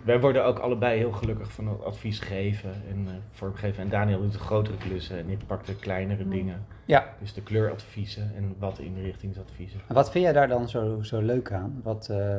wij 0.04 0.20
worden 0.20 0.46
ook 0.46 0.60
allebei 0.60 0.98
heel 0.98 1.12
gelukkig 1.12 1.52
van 1.52 1.68
het 1.68 1.84
advies 1.84 2.20
geven 2.20 2.72
en 2.90 3.06
eh 3.08 3.14
vormgeven. 3.32 3.84
En 3.84 3.90
Daniel 3.90 4.22
doet 4.22 4.32
de 4.32 4.40
grotere 4.40 4.78
klussen 4.78 5.18
en 5.18 5.30
ik 5.30 5.40
pak 5.48 5.66
de 5.66 5.76
kleinere 5.76 6.28
dingen. 6.28 6.66
ja, 6.86 7.06
Dus 7.20 7.34
de 7.34 7.42
kleuradviezen 7.42 8.32
en 8.36 8.56
wat 8.60 8.80
inrichtingsadviezen. 8.80 9.80
wat 9.88 10.12
vind 10.12 10.24
jij 10.24 10.34
daar 10.34 10.48
dan 10.48 10.70
zo, 10.70 11.02
zo 11.02 11.22
leuk 11.22 11.52
aan? 11.52 11.80
Wat, 11.84 12.08
eh, 12.10 12.36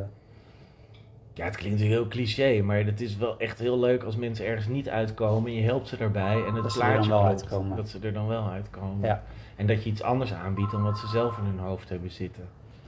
Ja, 1.36 1.44
het 1.44 1.56
klinkt 1.56 1.80
heel 1.80 2.08
cliché, 2.08 2.62
maar 2.62 2.84
het 2.84 3.00
is 3.00 3.16
wel 3.16 3.38
echt 3.38 3.58
heel 3.58 3.78
leuk 3.78 4.02
als 4.02 4.16
mensen 4.16 4.46
ergens 4.46 4.66
niet 4.66 4.88
uitkomen. 4.88 5.50
En 5.50 5.56
je 5.56 5.62
helpt 5.62 5.88
ze 5.88 5.96
daarbij 5.96 6.44
en 6.46 6.54
het 6.54 6.62
Dat 6.62 6.72
ze 6.72 6.80
er 6.82 6.86
plaatje 6.86 7.08
dan 7.10 7.18
wel 7.18 7.26
klopt. 7.28 7.42
uitkomen. 7.42 7.76
Dat 7.76 7.88
ze 7.88 7.98
er 8.02 8.12
dan 8.12 8.26
wel 8.26 8.48
uitkomen. 8.48 9.06
Ja. 9.08 9.22
En 9.56 9.66
dat 9.66 9.84
je 9.84 9.90
iets 9.90 10.02
anders 10.02 10.32
aanbiedt 10.32 10.70
dan 10.70 10.82
wat 10.82 10.98
ze 10.98 11.06
zelf 11.06 11.38
in 11.38 11.44
hun 11.44 11.58
hoofd 11.58 11.88
hebben 11.88 12.10
zitten. 12.10 12.44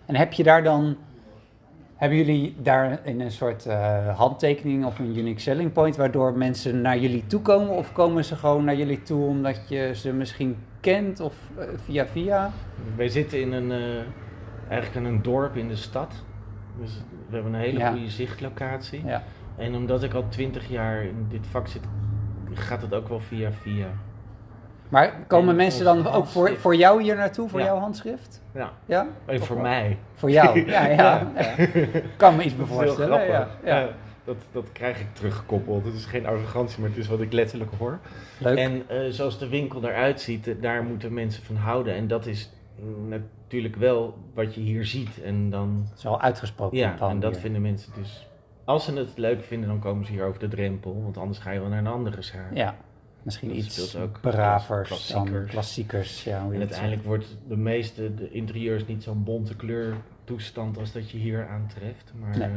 En 0.07 0.17
heb 0.17 0.33
je 0.33 0.43
daar 0.43 0.63
dan, 0.63 0.97
hebben 1.97 2.19
jullie 2.19 2.55
daar 2.59 2.99
in 3.03 3.21
een 3.21 3.31
soort 3.31 3.67
eh, 3.67 4.19
handtekening 4.19 4.85
of 4.85 4.99
een 4.99 5.17
unique 5.19 5.41
selling 5.41 5.73
point 5.73 5.97
waardoor 5.97 6.33
mensen 6.39 6.81
naar 6.81 6.99
jullie 6.99 7.27
toe 7.27 7.41
komen? 7.43 7.69
Of 7.77 7.93
komen 7.93 8.25
ze 8.25 8.37
gewoon 8.37 8.65
naar 8.65 8.77
jullie 8.77 9.03
toe 9.03 9.27
omdat 9.27 9.69
je 9.69 9.91
ze 9.95 10.13
misschien 10.13 10.57
kent 10.81 11.21
of 11.21 11.35
eh, 11.59 11.65
via 11.85 12.07
via? 12.07 12.51
Wij 12.97 13.09
zitten 13.09 13.41
in 13.41 13.53
een, 13.53 13.73
eh, 13.73 14.03
eigenlijk 14.69 15.07
in 15.07 15.13
een 15.15 15.23
dorp 15.23 15.57
in 15.57 15.69
de 15.69 15.77
stad. 15.77 16.13
Dus 16.81 17.03
we 17.29 17.35
hebben 17.35 17.55
een 17.55 17.61
hele 17.61 17.79
Ja. 17.79 17.91
goede 17.91 18.11
zichtlocatie. 18.11 19.03
Ja, 19.05 19.23
En 19.57 19.75
omdat 19.75 20.03
ik 20.03 20.15
al 20.15 20.25
twintig 20.29 20.69
jaar 20.69 21.03
in 21.05 21.27
dit 21.31 21.47
vak 21.47 21.69
zit, 21.69 21.83
gaat 22.55 22.83
het 22.83 22.95
ook 22.95 23.09
wel 23.09 23.21
via 23.21 23.53
via. 23.53 23.87
Maar 24.89 25.15
komen 25.27 25.49
En 25.51 25.57
mensen 25.57 25.85
dan 25.85 26.07
ook 26.07 26.27
voor, 26.27 26.57
voor 26.57 26.77
jou 26.77 27.03
hier 27.03 27.17
naartoe, 27.17 27.49
voor 27.49 27.59
Ja. 27.61 27.65
jouw 27.67 27.79
handschrift? 27.79 28.43
Ja, 28.55 28.71
Ja? 28.85 29.07
en 29.27 29.41
voor 29.41 29.57
wel? 29.57 29.65
mij. 29.65 29.99
Voor 30.15 30.31
jou, 30.31 30.61
ja, 30.71 30.87
ja. 30.87 30.95
ja. 30.97 31.27
Kan 32.17 32.37
me 32.37 32.43
iets 32.45 32.57
Dat 32.57 32.67
is 32.67 32.73
heel 32.73 32.83
voorstellen. 32.85 33.21
Ja, 33.21 33.25
grappig. 33.35 33.57
ja. 33.65 33.79
Ja, 33.81 33.89
dat, 34.25 34.37
dat 34.53 34.65
krijg 34.73 35.01
ik 35.01 35.07
teruggekoppeld. 35.13 35.85
Het 35.85 35.95
is 35.95 36.05
geen 36.05 36.27
arrogantie, 36.27 36.81
maar 36.81 36.89
het 36.89 36.99
is 36.99 37.09
wat 37.09 37.21
ik 37.21 37.33
letterlijk 37.33 37.71
hoor. 37.79 37.99
Leuk. 38.39 38.59
En 38.59 38.83
eh, 38.89 38.99
zoals 39.11 39.39
de 39.39 39.49
winkel 39.49 39.85
eruit 39.85 40.21
ziet, 40.21 40.49
eh, 40.49 40.55
daar 40.61 40.83
moeten 40.83 41.13
mensen 41.15 41.43
van 41.43 41.57
houden. 41.57 41.95
En 41.95 42.07
dat 42.09 42.27
is 42.27 42.51
natuurlijk 43.09 43.77
wel 43.77 44.19
wat 44.35 44.55
je 44.55 44.61
hier 44.61 44.85
ziet. 44.87 45.23
En 45.23 45.51
dan, 45.51 45.85
Dat 45.89 45.99
is 45.99 46.05
wel 46.05 46.21
uitgesproken. 46.21 46.79
ja, 46.79 46.95
en 46.99 47.21
dat 47.21 47.39
vinden 47.39 47.63
mensen 47.63 47.93
dus. 47.99 48.27
Als 48.65 48.85
ze 48.85 48.93
het 48.93 49.09
leuk 49.15 49.45
vinden, 49.45 49.69
dan 49.69 49.79
komen 49.79 50.07
ze 50.07 50.13
hier 50.13 50.25
over 50.25 50.41
de 50.41 50.49
drempel. 50.49 51.01
Want 51.03 51.17
anders 51.17 51.39
ga 51.39 51.51
je 51.51 51.61
wel 51.61 51.69
naar 51.69 51.79
een 51.79 51.87
andere 51.87 52.23
zaak. 52.23 52.51
Ja, 52.55 52.75
misschien 53.27 53.49
Dat 53.49 53.57
iets 53.59 53.97
ook. 53.97 54.21
bravers 54.21 54.89
Klassiekers. 54.89 55.31
dan 55.33 55.47
klassiekers. 55.47 56.25
Ja, 56.25 56.47
En 56.53 56.59
uiteindelijk 56.59 57.05
wordt 57.05 57.37
de 57.49 57.57
meeste 57.57 58.15
de 58.15 58.31
interieurs 58.31 58.87
niet 58.87 59.03
zo'n 59.03 59.25
bonte 59.25 59.57
kleurtoestand 59.57 60.79
als 60.79 60.93
dat 60.93 61.11
je 61.11 61.19
hier 61.19 61.47
aantreft. 61.49 62.13
Maar 62.21 62.39
Nee. 62.39 62.49
eh, 62.49 62.55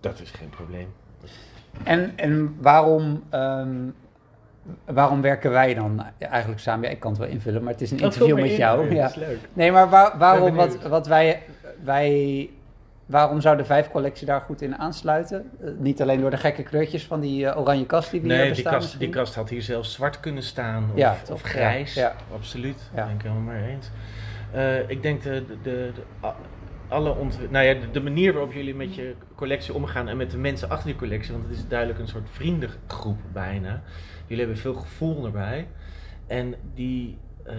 dat 0.00 0.20
is 0.20 0.30
geen 0.30 0.48
probleem. 0.48 0.86
zegt. 1.22 1.34
En, 1.82 2.12
en 2.16 2.56
waarom, 2.60 3.22
ehm, 3.30 3.76
waarom 4.86 5.20
werken 5.20 5.50
wij 5.50 5.74
dan 5.74 6.02
eigenlijk 6.18 6.60
samen? 6.60 6.84
Ja, 6.84 6.90
ik 6.94 7.00
kan 7.00 7.10
het 7.10 7.20
wel 7.20 7.28
invullen, 7.28 7.62
maar 7.62 7.72
het 7.72 7.82
is 7.82 7.90
een 7.90 7.98
interview 7.98 8.40
met 8.40 8.56
jou. 8.56 8.94
Ja. 8.94 9.02
Dat 9.02 9.10
is 9.10 9.16
leuk. 9.16 9.38
Nee, 9.52 9.72
maar 9.72 9.88
waar- 9.90 10.18
waarom, 10.18 10.54
wat, 10.54 10.82
wat 10.82 11.06
wij, 11.06 11.42
wij, 11.84 12.50
waarom 13.06 13.40
zou 13.40 13.56
de 13.56 13.64
vijf 13.64 13.90
collectie 13.90 14.26
daar 14.26 14.40
goed 14.40 14.62
in 14.62 14.76
aansluiten? 14.76 15.50
Eh, 15.60 15.70
niet 15.78 16.02
alleen 16.02 16.20
door 16.20 16.30
de 16.30 16.36
gekke 16.36 16.62
kleurtjes 16.62 17.04
van 17.04 17.20
die 17.20 17.46
eh, 17.46 17.60
oranje 17.60 17.86
kast 17.86 18.10
die 18.10 18.20
we 18.20 18.26
hier 18.26 18.36
Nee, 18.36 18.46
hebben 18.46 18.64
die 18.64 18.72
kast, 18.72 18.98
die 18.98 19.08
kast 19.08 19.34
had 19.34 19.48
hier 19.48 19.62
zelfs 19.62 19.92
zwart 19.92 20.20
kunnen 20.20 20.42
staan. 20.42 20.90
Of, 20.92 20.98
Ja, 20.98 21.16
of 21.30 21.42
grijs. 21.42 21.94
Ja, 21.94 22.02
ja. 22.02 22.34
Absoluut. 22.34 22.90
Ja. 22.90 22.96
Daar 22.96 23.06
ben 23.06 23.14
ik 23.14 23.22
helemaal 23.22 23.52
mee 23.52 23.70
eens. 23.70 23.90
Eh, 24.52 24.88
ik 24.88 25.02
denk 25.02 25.22
de, 25.22 25.44
de, 25.46 25.56
de, 25.62 25.92
alle 26.88 27.14
nou 27.50 27.64
ja, 27.64 27.74
de, 27.74 27.90
de 27.90 28.00
manier 28.00 28.32
waarop 28.32 28.52
jullie 28.52 28.74
met 28.74 28.94
je 28.94 29.14
collectie 29.34 29.74
omgaan 29.74 30.08
en 30.08 30.16
met 30.16 30.30
de 30.30 30.38
mensen 30.38 30.70
achter 30.70 30.86
die 30.86 30.96
collectie, 30.96 31.32
want 31.32 31.44
het 31.44 31.56
is 31.56 31.68
duidelijk 31.68 31.98
een 31.98 32.08
soort 32.08 32.28
vriendengroep 32.30 33.18
bijna. 33.32 33.82
Jullie 34.26 34.44
hebben 34.44 34.62
veel 34.62 34.74
gevoel 34.74 35.24
erbij. 35.24 35.68
En 36.26 36.54
die, 36.74 37.18
eh, 37.44 37.54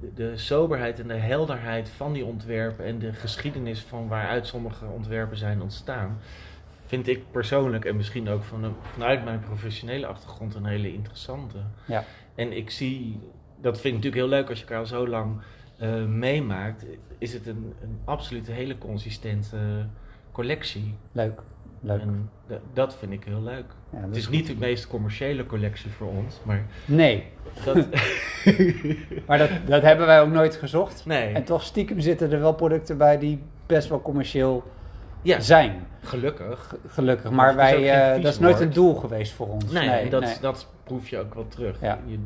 de, 0.00 0.12
de 0.14 0.36
soberheid 0.36 1.00
en 1.00 1.08
de 1.08 1.14
helderheid 1.14 1.88
van 1.88 2.12
die 2.12 2.24
ontwerpen 2.24 2.84
en 2.84 2.98
de 2.98 3.12
geschiedenis 3.12 3.80
van 3.80 4.08
waaruit 4.08 4.46
sommige 4.46 4.86
ontwerpen 4.86 5.36
zijn 5.36 5.62
ontstaan, 5.62 6.18
vind 6.86 7.06
ik 7.06 7.30
persoonlijk 7.30 7.84
en 7.84 7.96
misschien 7.96 8.28
ook 8.28 8.42
van 8.42 8.76
vanuit 8.82 9.24
mijn 9.24 9.40
professionele 9.40 10.06
achtergrond 10.06 10.54
een 10.54 10.64
hele 10.64 10.92
interessante. 10.92 11.56
Ja. 11.84 12.04
En 12.34 12.56
ik 12.56 12.70
zie, 12.70 13.20
dat 13.60 13.80
vind 13.80 13.96
ik 13.96 14.02
natuurlijk 14.02 14.22
heel 14.22 14.38
leuk 14.38 14.48
als 14.48 14.58
je 14.58 14.64
elkaar 14.64 14.78
al 14.78 14.86
zo 14.86 15.08
lang 15.08 15.40
eh, 15.78 16.04
meemaakt, 16.04 16.84
is 17.18 17.32
het 17.32 17.46
een, 17.46 17.74
een 17.82 17.98
absoluut 18.04 18.46
hele 18.46 18.78
consistente 18.78 19.86
collectie. 20.32 20.94
Leuk, 21.12 21.42
leuk. 21.80 22.00
En 22.00 22.30
dat 22.72 22.96
vind 22.96 23.12
ik 23.12 23.24
heel 23.24 23.42
leuk. 23.42 23.74
Ja, 23.92 23.98
dat 23.98 24.08
Het 24.08 24.16
is 24.16 24.28
niet 24.28 24.46
de 24.46 24.54
meest 24.58 24.86
commerciële 24.86 25.46
collectie 25.46 25.90
voor 25.90 26.08
ons, 26.08 26.40
maar 26.42 26.66
Nee, 26.84 27.24
dat... 27.64 27.76
maar 29.26 29.38
dat, 29.38 29.50
dat 29.66 29.82
hebben 29.82 30.06
wij 30.06 30.20
ook 30.20 30.30
nooit 30.30 30.56
gezocht. 30.56 31.06
nee, 31.06 31.34
En 31.34 31.44
toch 31.44 31.62
stiekem 31.62 32.00
zitten 32.00 32.32
er 32.32 32.40
wel 32.40 32.54
producten 32.54 32.98
bij 32.98 33.18
die 33.18 33.42
best 33.66 33.88
wel 33.88 34.02
commercieel 34.02 34.62
ja, 35.22 35.40
zijn. 35.40 35.86
gelukkig. 36.00 36.76
Gelukkig. 36.86 37.30
Maar 37.30 37.50
ook 37.50 37.56
wij, 37.56 37.90
eh, 38.16 38.22
dat 38.22 38.32
is 38.32 38.38
nooit 38.38 38.54
woord. 38.54 38.66
een 38.66 38.72
doel 38.72 38.94
geweest 38.94 39.32
voor 39.32 39.48
ons. 39.48 39.70
Nee, 39.72 40.10
dat, 40.10 40.22
nee. 40.22 40.34
dat 40.40 40.68
proef 40.84 41.08
je 41.08 41.18
ook 41.18 41.34
wel 41.34 41.48
terug. 41.48 41.80
Ja. 41.80 41.98
Je 42.06 42.18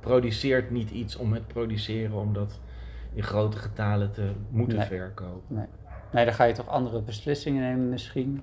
produceert 0.00 0.70
niet 0.70 0.90
iets 0.90 1.16
om 1.16 1.32
het 1.32 1.46
produceren, 1.46 2.12
om 2.16 2.32
dat 2.32 2.60
in 3.14 3.22
grote 3.22 3.56
getalen 3.58 4.10
te 4.12 4.30
moeten 4.50 4.78
Nee. 4.78 4.86
verkopen. 4.86 5.68
Nee, 6.12 6.24
dan 6.24 6.34
ga 6.34 6.44
je 6.44 6.54
toch 6.54 6.68
andere 6.68 7.00
beslissingen 7.02 7.62
nemen 7.62 7.88
misschien. 7.88 8.42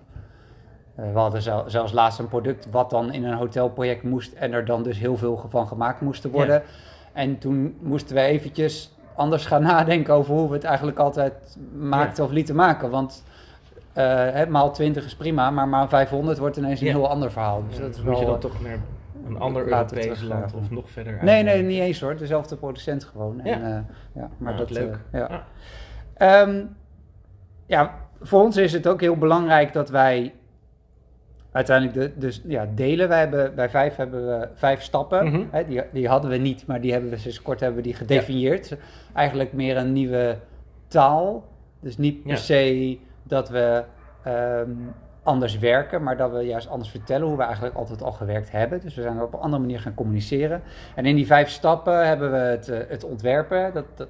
Eh, 0.96 1.12
we 1.14 1.20
hadden 1.20 1.42
zel- 1.42 1.64
zelfs 1.68 1.92
laatst 1.92 2.20
een 2.20 2.28
product 2.28 2.68
wat 2.72 2.90
dan 2.90 3.14
in 3.14 3.24
een 3.24 3.34
hotelproject 3.38 4.04
moest 4.04 4.34
en 4.34 4.54
er 4.54 4.66
dan 4.66 4.84
dus 4.84 4.98
heel 5.00 5.18
veel 5.18 5.46
van 5.50 5.68
gemaakt 5.68 6.02
moesten 6.02 6.32
worden. 6.32 6.64
En 7.14 7.38
toen 7.38 7.78
moesten 7.82 8.16
we 8.16 8.22
eventjes 8.22 8.96
anders 9.16 9.46
gaan 9.46 9.62
nadenken 9.74 10.14
over 10.14 10.34
hoe 10.34 10.48
we 10.48 10.54
het 10.54 10.64
eigenlijk 10.64 10.98
altijd 11.00 11.58
maakten 11.78 12.24
of 12.24 12.32
lieten 12.32 12.56
maken. 12.56 12.90
Want 12.90 13.24
eh, 13.94 14.46
maal 14.46 14.72
20 14.72 15.06
is 15.06 15.16
prima, 15.16 15.52
maar 15.52 15.68
maal 15.68 15.88
500 15.90 16.38
wordt 16.38 16.58
ineens 16.58 16.80
een 16.82 16.88
Ja. 16.88 16.94
heel 16.94 17.10
ander 17.10 17.32
verhaal. 17.32 17.64
Dus 17.70 17.80
dat 17.80 17.96
is 17.96 18.02
moet 18.02 18.20
je 18.20 18.26
dan 18.26 18.40
toch 18.40 18.62
naar 18.62 18.78
een 19.28 19.40
ander 19.40 19.68
Europees 19.68 20.22
land 20.22 20.54
of 20.54 20.70
nog 20.72 20.90
verder 20.90 21.14
uit? 21.14 21.22
Nee, 21.22 21.44
nee, 21.44 21.64
niet 21.64 21.80
eens 21.80 22.00
hoor. 22.02 22.18
Dezelfde 22.18 22.56
producent 22.56 23.04
gewoon. 23.04 23.40
En, 23.42 23.60
Ja. 23.60 23.68
eh, 23.68 23.84
ja, 24.14 24.30
maar 24.38 24.54
Nou, 24.54 24.58
dat 24.58 24.70
leuk. 24.70 24.98
eh, 25.12 25.20
ja. 25.20 25.28
Ja. 25.30 25.44
Ehm, 26.42 26.64
ja, 27.66 27.96
voor 28.22 28.42
ons 28.42 28.58
is 28.58 28.74
het 28.74 28.88
ook 28.88 29.02
heel 29.02 29.18
belangrijk 29.18 29.74
dat 29.74 29.90
wij 29.90 30.34
uiteindelijk 31.54 31.98
de, 31.98 32.20
dus, 32.20 32.42
ja, 32.46 32.68
delen. 32.76 33.08
Wij 33.10 33.20
hebben, 33.20 33.56
bij 33.56 33.70
vijf 33.70 33.96
hebben 33.96 34.28
we 34.28 34.48
vijf 34.54 34.82
stappen. 34.82 35.26
Mhm. 35.26 35.44
Hè, 35.52 35.66
die, 35.66 35.82
die 35.92 36.08
hadden 36.08 36.32
we 36.32 36.38
niet, 36.38 36.66
maar 36.68 36.82
die 36.82 36.92
hebben 36.92 37.10
we 37.10 37.18
sinds 37.18 37.42
kort 37.42 37.60
hebben 37.60 37.78
we 37.78 37.84
die 37.84 37.94
gedefinieerd. 37.96 38.76
Eigenlijk 39.14 39.54
meer 39.54 39.78
een 39.78 39.92
nieuwe 39.94 40.38
taal. 40.88 41.44
Dus 41.80 41.98
niet 41.98 42.24
per 42.24 42.32
Ja. 42.32 42.38
se 42.38 42.98
dat 43.24 43.50
we 43.50 43.84
ehm, 44.24 44.70
anders 45.24 45.58
werken, 45.60 46.04
maar 46.04 46.18
dat 46.18 46.32
we 46.32 46.40
juist 46.42 46.70
anders 46.70 46.90
vertellen 46.90 47.28
hoe 47.28 47.38
we 47.38 47.44
eigenlijk 47.44 47.76
altijd 47.76 48.02
al 48.02 48.12
gewerkt 48.12 48.52
hebben. 48.52 48.80
Dus 48.82 48.96
we 48.96 49.02
zijn 49.02 49.22
op 49.22 49.34
een 49.34 49.40
andere 49.40 49.62
manier 49.62 49.80
gaan 49.80 49.94
communiceren. 49.94 50.62
En 50.96 51.06
in 51.06 51.16
die 51.16 51.26
vijf 51.26 51.50
stappen 51.50 52.08
hebben 52.08 52.32
we 52.32 52.38
het, 52.38 52.70
eh, 52.70 52.80
het 52.88 53.04
ontwerpen, 53.04 53.74
dat, 53.74 53.86
dat, 53.96 54.08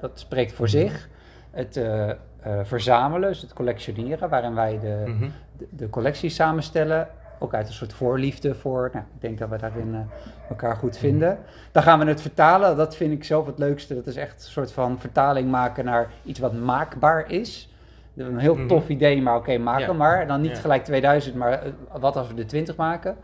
dat 0.00 0.10
spreekt 0.18 0.52
voor 0.52 0.68
zich. 0.68 1.08
Het 1.50 1.76
eh, 1.76 2.10
eh, 2.10 2.16
verzamelen, 2.62 3.28
dus 3.28 3.40
het 3.40 3.52
collectioneren, 3.52 4.28
waarin 4.28 4.54
wij 4.54 4.78
de, 4.80 5.02
Mhm. 5.06 5.28
De, 5.58 5.66
de 5.70 5.90
collectie 5.90 6.30
samenstellen. 6.30 7.08
Ook 7.38 7.54
uit 7.54 7.66
een 7.66 7.72
soort 7.72 7.92
voorliefde 7.92 8.54
voor, 8.54 8.90
nou, 8.92 9.04
ik 9.14 9.20
denk 9.20 9.38
dat 9.38 9.48
we 9.48 9.56
daarin 9.58 9.94
eh, 9.94 10.00
elkaar 10.48 10.76
goed 10.76 10.98
vinden. 10.98 11.38
Dan 11.72 11.82
gaan 11.82 11.98
we 11.98 12.04
het 12.04 12.20
vertalen, 12.20 12.76
dat 12.76 12.96
vind 12.96 13.12
ik 13.12 13.24
zelf 13.24 13.46
het 13.46 13.58
leukste. 13.58 13.94
Dat 13.94 14.06
is 14.06 14.16
echt 14.16 14.34
een 14.44 14.50
soort 14.50 14.72
van 14.72 14.98
vertaling 14.98 15.50
maken 15.50 15.84
naar 15.84 16.10
iets 16.24 16.38
wat 16.40 16.52
maakbaar 16.52 17.30
is. 17.30 17.70
Een 18.16 18.38
heel 18.38 18.54
Mhm. 18.54 18.66
tof 18.66 18.88
idee, 18.88 19.22
maar 19.22 19.36
oké, 19.36 19.58
maak 19.58 19.80
Ja. 19.80 19.86
hem 19.86 19.96
maar. 19.96 20.20
En 20.20 20.28
dan 20.28 20.40
niet 20.40 20.50
Ja. 20.50 20.60
gelijk 20.60 20.84
2000, 20.84 21.34
maar 21.36 21.52
eh, 21.52 21.70
wat 22.00 22.16
als 22.16 22.28
we 22.32 22.40
er 22.40 22.46
20 22.46 22.76
maken. 22.76 23.16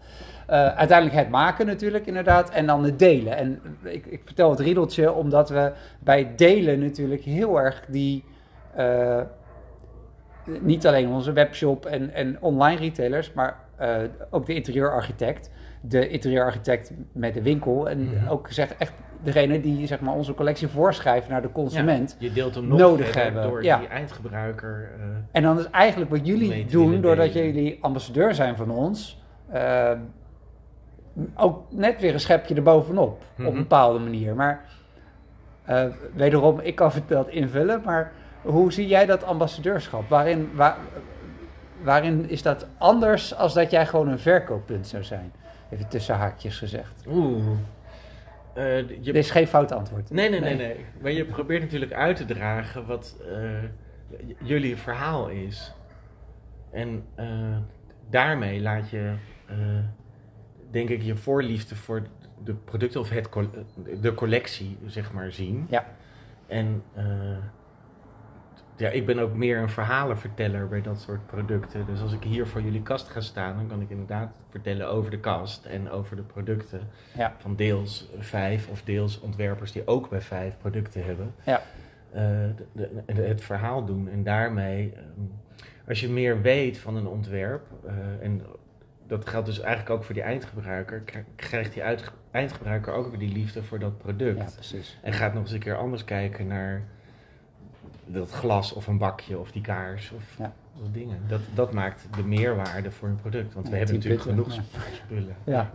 Eh, 0.47 0.66
uiteindelijk 0.66 1.18
het 1.18 1.29
maken 1.31 1.66
natuurlijk, 1.66 2.07
inderdaad. 2.07 2.51
En 2.51 2.66
dan 2.66 2.85
het 2.85 2.99
delen. 2.99 3.37
En 3.37 3.61
ik, 3.83 4.07
ik 4.07 4.23
vertel 4.25 4.51
het 4.51 4.61
riedeltje, 4.61 5.12
omdat 5.12 5.49
we 5.49 5.73
bij 5.99 6.33
delen 6.37 6.79
natuurlijk 6.81 7.23
heel 7.23 7.61
erg 7.61 7.83
die... 7.88 8.25
niet 10.61 10.87
alleen 10.87 11.09
onze 11.09 11.33
webshop 11.33 11.87
en, 11.87 12.11
en 12.15 12.37
online 12.41 12.81
retailers, 12.81 13.33
maar 13.33 13.57
eh, 13.77 13.97
ook 14.31 14.47
de 14.47 14.55
interieurarchitect. 14.55 15.51
De 15.81 16.09
interieurarchitect 16.09 16.93
met 17.13 17.35
de 17.35 17.43
winkel. 17.43 17.89
En 17.89 18.05
Mhm. 18.05 18.29
ook 18.29 18.47
zeg, 18.51 18.75
echt 18.75 18.93
degene 19.23 19.61
die 19.61 19.87
zeg 19.87 20.01
maar, 20.01 20.15
onze 20.15 20.35
collectie 20.35 20.69
voorschrijft 20.69 21.29
naar 21.29 21.43
de 21.43 21.53
consument. 21.53 22.17
Je 22.19 22.33
deelt 22.33 22.55
hem 22.55 22.67
nog 22.67 22.79
nodig 22.79 23.15
hebben, 23.15 23.43
door 23.43 23.65
ja. 23.65 23.79
die 23.79 23.89
eindgebruiker. 23.89 24.91
eh, 24.99 25.05
En 25.33 25.43
dan 25.43 25.59
is 25.59 25.71
eigenlijk 25.71 26.11
wat 26.11 26.27
jullie 26.27 26.65
doen, 26.67 27.01
doordat 27.01 27.33
jullie 27.33 27.79
ambassadeur 27.81 28.35
zijn 28.35 28.57
van 28.57 28.71
ons, 28.71 29.23
eh, 29.51 29.91
ook 31.37 31.63
net 31.71 32.01
weer 32.01 32.13
een 32.15 32.21
schepje 32.21 32.55
erbovenop, 32.55 33.11
op 33.13 33.23
Mhm. 33.37 33.47
een 33.49 33.55
bepaalde 33.55 33.99
manier. 33.99 34.35
Maar 34.35 34.65
wederom, 36.15 36.61
ik 36.61 36.75
kan 36.75 36.91
het 36.95 37.09
dat 37.09 37.29
invullen, 37.29 37.83
maar 37.85 38.13
hoe 38.43 38.73
zie 38.73 38.87
jij 38.87 39.07
dat 39.07 39.25
ambassadeurschap? 39.25 40.09
Waarin, 40.09 40.51
waar, 40.55 40.77
waarin 41.83 42.29
is 42.31 42.43
dat 42.43 42.67
anders 42.79 43.35
als 43.35 43.55
dat 43.55 43.71
jij 43.71 43.87
gewoon 43.87 44.09
een 44.09 44.19
verkooppunt 44.19 44.87
zou 44.87 45.05
zijn? 45.05 45.33
Even 45.71 45.89
tussen 45.89 46.15
haakjes 46.15 46.59
gezegd. 46.59 47.05
Oeh. 47.09 47.47
Eh, 48.55 48.79
je, 48.89 49.01
Dit 49.01 49.15
is 49.17 49.31
geen 49.31 49.47
fout 49.47 49.73
antwoord. 49.73 50.11
Nee, 50.11 50.31
nee, 50.31 50.41
nee, 50.41 50.55
Nee. 50.55 50.67
nee. 50.67 50.85
Maar 51.03 51.11
je 51.13 51.25
probeert 51.25 51.63
natuurlijk 51.63 51.93
uit 51.93 52.17
te 52.17 52.25
dragen 52.25 52.87
wat 52.87 53.17
eh, 53.31 53.39
jullie 54.43 54.77
verhaal 54.77 55.29
is. 55.29 55.75
En 56.71 57.05
eh, 57.15 57.27
daarmee 58.11 58.61
laat 58.61 58.91
je, 58.91 59.13
eh, 59.47 59.57
denk 60.71 60.89
ik, 60.89 61.03
je 61.03 61.17
voorliefde 61.17 61.77
voor 61.77 62.03
de 62.45 62.55
producten 62.55 63.01
of 63.01 63.11
het 63.11 63.29
de 64.01 64.15
collectie, 64.15 64.79
zeg 64.87 65.13
maar, 65.13 65.33
zien. 65.33 65.67
Ja. 65.71 65.87
En 66.47 66.83
eh, 66.95 67.05
ja, 68.83 68.88
ik 68.88 69.07
ben 69.07 69.18
ook 69.18 69.35
meer 69.35 69.59
een 69.59 69.68
verhalenverteller 69.68 70.68
bij 70.68 70.81
dat 70.83 71.01
soort 71.01 71.27
producten. 71.27 71.87
Dus 71.87 72.01
als 72.01 72.12
ik 72.12 72.23
hier 72.25 72.47
voor 72.47 72.61
jullie 72.62 72.83
kast 72.83 73.09
ga 73.09 73.21
staan, 73.21 73.57
dan 73.57 73.66
kan 73.68 73.81
ik 73.81 73.90
inderdaad 73.90 74.33
vertellen 74.51 74.88
over 74.88 75.11
de 75.11 75.18
kast 75.21 75.64
en 75.64 75.90
over 75.90 76.16
de 76.16 76.23
producten 76.23 76.81
Ja. 77.16 77.35
van 77.38 77.57
deels 77.57 78.09
vijf 78.18 78.68
of 78.68 78.83
deels 78.83 79.21
ontwerpers 79.21 79.73
die 79.73 79.87
ook 79.87 80.09
bij 80.09 80.21
vijf 80.21 80.59
producten 80.59 81.05
hebben. 81.05 81.35
Ja. 81.45 81.62
Eh, 82.12 82.21
de- 82.57 82.66
de- 82.73 83.12
de- 83.14 83.23
het 83.23 83.40
verhaal 83.42 83.85
doen 83.85 84.09
en 84.09 84.23
daarmee, 84.23 84.92
ehm, 84.97 85.05
als 85.88 86.01
je 86.01 86.09
meer 86.09 86.40
weet 86.40 86.79
van 86.79 86.97
een 86.97 87.07
ontwerp, 87.07 87.62
eh, 87.87 87.92
en 88.27 88.42
dat 89.07 89.29
geldt 89.29 89.47
dus 89.47 89.61
eigenlijk 89.61 89.90
ook 89.90 90.05
voor 90.05 90.14
die 90.14 90.23
eindgebruiker. 90.23 91.03
Krijgt 91.37 91.73
die 91.73 91.83
eindgebruiker 92.31 92.92
ook 92.92 93.09
weer 93.09 93.18
die 93.18 93.33
liefde 93.33 93.62
voor 93.62 93.79
dat 93.79 93.99
product. 93.99 94.38
Ja, 94.38 94.45
precies. 94.55 94.99
En 95.03 95.12
gaat 95.12 95.33
nog 95.35 95.42
eens 95.42 95.53
een 95.53 95.59
keer 95.59 95.77
anders 95.77 96.05
kijken 96.05 96.47
naar 96.47 96.83
dat 98.07 98.31
glas 98.31 98.73
of 98.73 98.87
een 98.87 98.99
bakje 98.99 99.38
of 99.38 99.51
die 99.53 99.62
kaars 99.62 100.12
of 100.17 100.23
Ja. 100.38 100.53
dat 100.83 100.95
dingen. 100.95 101.19
Dat, 101.29 101.41
dat 101.55 101.73
maakt 101.73 102.07
de 102.17 102.23
meerwaarde 102.25 102.91
voor 102.91 103.09
een 103.09 103.17
product. 103.21 103.55
Want 103.55 103.69
we 103.69 103.77
hebben 103.77 103.95
natuurlijk 103.95 104.23
genoeg 104.23 104.53
spullen. 105.05 105.37
Ja. 105.45 105.71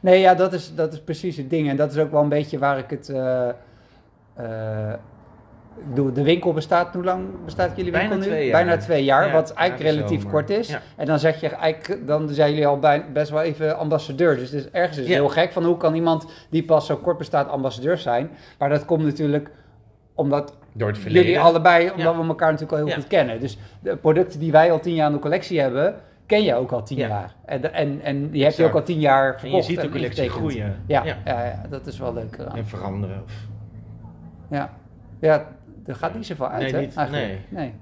Nee, 0.00 0.20
ja, 0.20 0.34
dat 0.34 0.52
is, 0.52 0.74
dat 0.74 0.92
is 0.92 1.00
precies 1.00 1.36
het 1.36 1.50
ding. 1.50 1.68
En 1.68 1.76
dat 1.76 1.90
is 1.92 1.98
ook 1.98 2.10
wel 2.10 2.22
een 2.22 2.28
beetje 2.28 2.58
waar 2.58 2.78
ik 2.78 2.90
het... 2.90 3.08
eh, 3.08 3.48
eh, 4.34 4.94
bedoel, 5.88 6.12
de 6.12 6.22
winkel 6.22 6.52
bestaat, 6.52 6.94
hoe 6.94 7.04
lang 7.04 7.28
bestaat 7.44 7.76
jullie 7.76 7.92
Bijna 7.92 8.08
winkel 8.08 8.28
nu? 8.28 8.34
twee 8.34 8.46
jaar. 8.48 8.64
Bijna 8.64 8.80
twee 8.80 9.04
jaar, 9.04 9.26
Ja, 9.26 9.32
wat 9.32 9.52
eigenlijk 9.52 9.90
relatief 9.90 10.18
zomer. 10.22 10.32
kort 10.34 10.50
is. 10.50 10.76
En 10.96 11.06
dan 11.06 11.18
zeg 11.18 11.40
je 11.40 11.48
eigenlijk, 11.48 12.06
dan 12.06 12.28
zijn 12.28 12.50
jullie 12.50 12.66
al 12.66 12.78
bij, 12.78 13.12
best 13.12 13.30
wel 13.30 13.42
even 13.42 13.78
ambassadeur. 13.78 14.36
Dus 14.36 14.50
het 14.50 14.60
is, 14.64 14.70
ergens 14.70 14.98
is 14.98 15.06
heel 15.06 15.28
gek 15.28 15.52
van 15.52 15.64
hoe 15.64 15.76
kan 15.76 15.94
iemand 15.94 16.26
die 16.50 16.64
pas 16.64 16.86
zo 16.86 16.96
kort 16.96 17.18
bestaat 17.18 17.48
ambassadeur 17.48 17.98
zijn. 17.98 18.30
Maar 18.58 18.68
dat 18.68 18.84
komt 18.84 19.04
natuurlijk 19.04 19.50
omdat 20.14 20.56
Door 20.72 20.88
het 20.88 20.98
verleden. 20.98 21.22
jullie 21.26 21.40
allebei, 21.40 21.90
omdat 21.90 22.14
Ja. 22.14 22.20
we 22.20 22.26
elkaar 22.28 22.50
natuurlijk 22.52 22.72
al 22.72 22.78
heel 22.78 22.94
Ja. 22.94 22.94
goed 22.94 23.06
kennen. 23.06 23.40
Dus 23.40 23.58
de 23.80 23.96
producten 23.96 24.40
die 24.40 24.52
wij 24.52 24.72
al 24.72 24.80
tien 24.80 24.94
jaar 24.94 25.06
in 25.06 25.12
de 25.12 25.18
collectie 25.20 25.60
hebben, 25.60 25.94
ken 26.26 26.42
je 26.42 26.54
ook 26.54 26.72
al 26.72 26.82
tien 26.82 26.98
Ja. 26.98 27.08
jaar. 27.08 27.34
En, 27.44 27.72
en, 27.74 28.00
en 28.02 28.30
die 28.30 28.44
heb 28.44 28.52
je 28.52 28.64
ook 28.64 28.74
al 28.74 28.82
tien 28.82 28.98
jaar 29.00 29.32
En 29.32 29.38
verkocht. 29.40 29.66
je 29.66 29.72
ziet 29.72 29.80
de 29.80 29.88
collectie 29.88 30.28
groeien. 30.30 30.76
Ja, 30.86 31.04
Ja. 31.04 31.16
ja. 31.24 31.42
Ja, 31.44 31.62
dat 31.70 31.86
is 31.86 31.98
wel 31.98 32.14
leuk. 32.14 32.36
En 32.36 32.66
veranderen. 32.66 33.22
Of, 33.24 33.32
Ja. 34.50 34.70
ja, 35.20 35.46
er 35.86 35.94
gaat 35.94 36.14
niet 36.14 36.26
zoveel 36.26 36.48
uit, 36.48 36.62
Nee, 36.62 36.72
hè? 36.72 36.80
niet- 36.80 36.96
eigenlijk. 36.96 37.38
nee. 37.48 37.72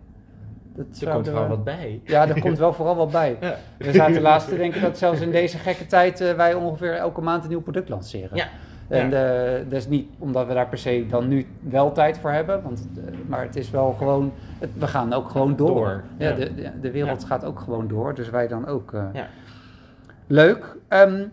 Dat 0.76 1.00
er 1.00 1.10
komt 1.12 1.26
er- 1.26 1.32
wel 1.32 1.48
wat 1.48 1.64
bij. 1.64 2.00
Ja, 2.04 2.28
er 2.28 2.40
komt 2.40 2.58
wel 2.58 2.72
vooral 2.72 2.96
wat 2.96 3.10
bij. 3.10 3.36
Ja. 3.40 3.56
We 3.78 3.92
zaten 3.92 4.22
laatst 4.22 4.48
te 4.48 4.56
denken 4.56 4.80
dat 4.80 4.98
zelfs 4.98 5.20
in 5.20 5.30
deze 5.30 5.58
gekke 5.58 5.86
tijd 5.86 6.20
eh, 6.20 6.32
wij 6.32 6.54
ongeveer 6.54 6.94
elke 6.94 7.20
maand 7.20 7.42
een 7.42 7.48
nieuw 7.48 7.60
product 7.60 7.88
lanceren. 7.88 8.36
Ja. 8.36 8.46
En 8.88 9.12
eh, 9.12 9.62
dat 9.64 9.72
is 9.78 9.88
niet 9.88 10.08
omdat 10.18 10.46
we 10.46 10.54
daar 10.54 10.68
per 10.68 10.78
se 10.78 11.06
dan 11.08 11.28
nu 11.28 11.46
wel 11.60 11.92
tijd 11.92 12.18
voor 12.18 12.30
hebben, 12.30 12.62
want, 12.62 12.88
eh, 12.96 13.02
maar 13.26 13.42
het 13.42 13.56
is 13.56 13.70
wel 13.70 13.92
gewoon, 13.92 14.32
het, 14.58 14.70
we 14.78 14.86
gaan 14.86 15.12
ook 15.12 15.28
gewoon 15.30 15.56
door. 15.56 15.68
Door, 15.74 16.04
Ja, 16.18 16.28
ja. 16.28 16.34
De, 16.34 16.54
de, 16.54 16.70
de 16.80 16.90
wereld 16.90 17.24
gaat 17.24 17.44
ook 17.44 17.60
gewoon 17.60 17.88
door, 17.88 18.14
dus 18.14 18.30
wij 18.30 18.48
dan 18.48 18.66
ook. 18.66 18.92
eh. 18.92 19.04
Ja. 19.12 19.28
Leuk. 20.26 20.76
Een 20.88 21.30